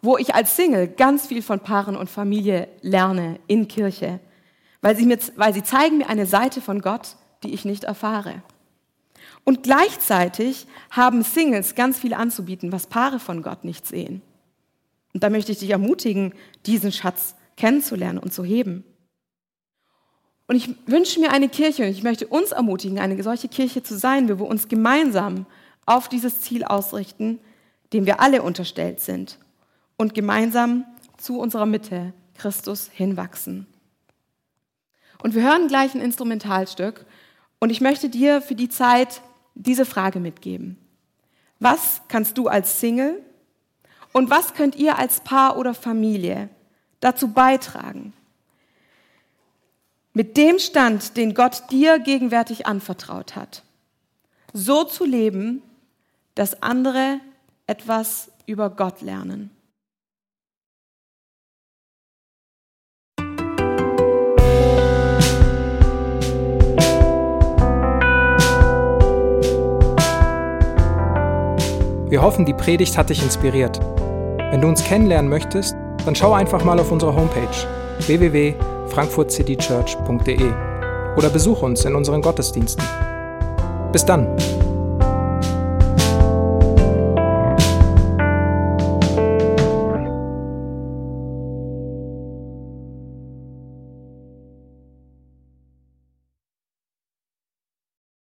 Wo 0.04 0.18
ich 0.18 0.36
als 0.36 0.56
Single 0.56 0.88
ganz 0.88 1.28
viel 1.28 1.42
von 1.42 1.60
Paaren 1.60 1.96
und 1.96 2.10
Familie 2.10 2.68
lerne 2.82 3.40
in 3.48 3.68
Kirche, 3.68 4.20
weil 4.82 4.96
sie, 4.96 5.06
mir, 5.06 5.18
weil 5.36 5.54
sie 5.54 5.64
zeigen 5.64 5.98
mir 5.98 6.10
eine 6.10 6.28
Seite 6.28 6.62
von 6.62 6.82
Gott, 6.82 7.16
die 7.44 7.54
ich 7.54 7.66
nicht 7.66 7.84
erfahre. 7.84 8.44
Und 9.44 9.64
gleichzeitig 9.64 10.68
haben 10.92 11.24
Singles 11.24 11.74
ganz 11.74 11.98
viel 11.98 12.14
anzubieten, 12.14 12.72
was 12.72 12.88
Paare 12.88 13.20
von 13.20 13.42
Gott 13.42 13.64
nicht 13.64 13.88
sehen. 13.88 14.22
Und 15.14 15.24
da 15.24 15.30
möchte 15.30 15.52
ich 15.52 15.60
dich 15.60 15.72
ermutigen, 15.72 16.34
diesen 16.66 16.92
Schatz 16.92 17.36
kennenzulernen 17.62 18.18
und 18.18 18.34
zu 18.34 18.44
heben. 18.44 18.84
Und 20.48 20.56
ich 20.56 20.68
wünsche 20.88 21.20
mir 21.20 21.32
eine 21.32 21.48
Kirche 21.48 21.84
und 21.84 21.90
ich 21.90 22.02
möchte 22.02 22.26
uns 22.26 22.52
ermutigen, 22.52 22.98
eine 22.98 23.22
solche 23.22 23.50
Kirche 23.50 23.84
zu 23.84 23.96
sein, 23.96 24.28
wo 24.28 24.40
wir 24.40 24.48
uns 24.48 24.68
gemeinsam 24.68 25.46
auf 25.86 26.10
dieses 26.10 26.42
Ziel 26.42 26.64
ausrichten, 26.64 27.40
dem 27.94 28.08
wir 28.08 28.20
alle 28.20 28.42
unterstellt 28.42 29.00
sind 29.00 29.38
und 29.96 30.16
gemeinsam 30.16 30.86
zu 31.18 31.40
unserer 31.40 31.68
Mitte, 31.68 32.14
Christus, 32.34 32.90
hinwachsen. 32.92 33.68
Und 35.22 35.36
wir 35.36 35.44
hören 35.44 35.68
gleich 35.68 35.94
ein 35.94 36.02
Instrumentalstück 36.02 37.06
und 37.60 37.70
ich 37.70 37.80
möchte 37.80 38.10
dir 38.10 38.42
für 38.42 38.56
die 38.56 38.70
Zeit 38.70 39.22
diese 39.54 39.86
Frage 39.86 40.20
mitgeben. 40.20 40.78
Was 41.60 42.02
kannst 42.08 42.40
du 42.40 42.48
als 42.48 42.80
Single 42.80 43.22
und 44.14 44.32
was 44.32 44.56
könnt 44.56 44.76
ihr 44.76 44.98
als 44.98 45.20
Paar 45.20 45.58
oder 45.60 45.76
Familie 45.76 46.50
dazu 47.02 47.34
beitragen, 47.34 48.14
mit 50.14 50.38
dem 50.38 50.60
Stand, 50.60 51.18
den 51.18 51.34
Gott 51.34 51.64
dir 51.72 52.00
gegenwärtig 52.00 52.66
anvertraut 52.66 53.36
hat, 53.36 53.64
so 54.54 54.84
zu 54.84 55.06
leben, 55.06 55.62
dass 56.36 56.62
andere 56.62 57.20
etwas 57.68 58.32
über 58.46 58.70
Gott 58.70 59.02
lernen? 59.02 59.52
Wir 72.10 72.22
hoffen, 72.22 72.46
die 72.46 72.54
Predigt 72.54 72.98
hat 72.98 73.10
dich 73.10 73.24
inspiriert. 73.24 73.80
Wenn 73.80 74.60
du 74.60 74.68
uns 74.68 74.84
kennenlernen 74.84 75.30
möchtest, 75.30 75.78
dann 76.06 76.16
schau 76.16 76.34
einfach 76.34 76.64
mal 76.64 76.80
auf 76.80 76.92
unsere 76.92 77.16
Homepage 77.16 77.48
www.frankfurtcitychurch.de 78.08 80.52
oder 81.18 81.30
besuch 81.30 81.62
uns 81.62 81.86
in 81.86 81.94
unseren 81.96 82.22
Gottesdiensten. 82.22 82.84
Bis 83.92 84.06
dann! 84.06 84.28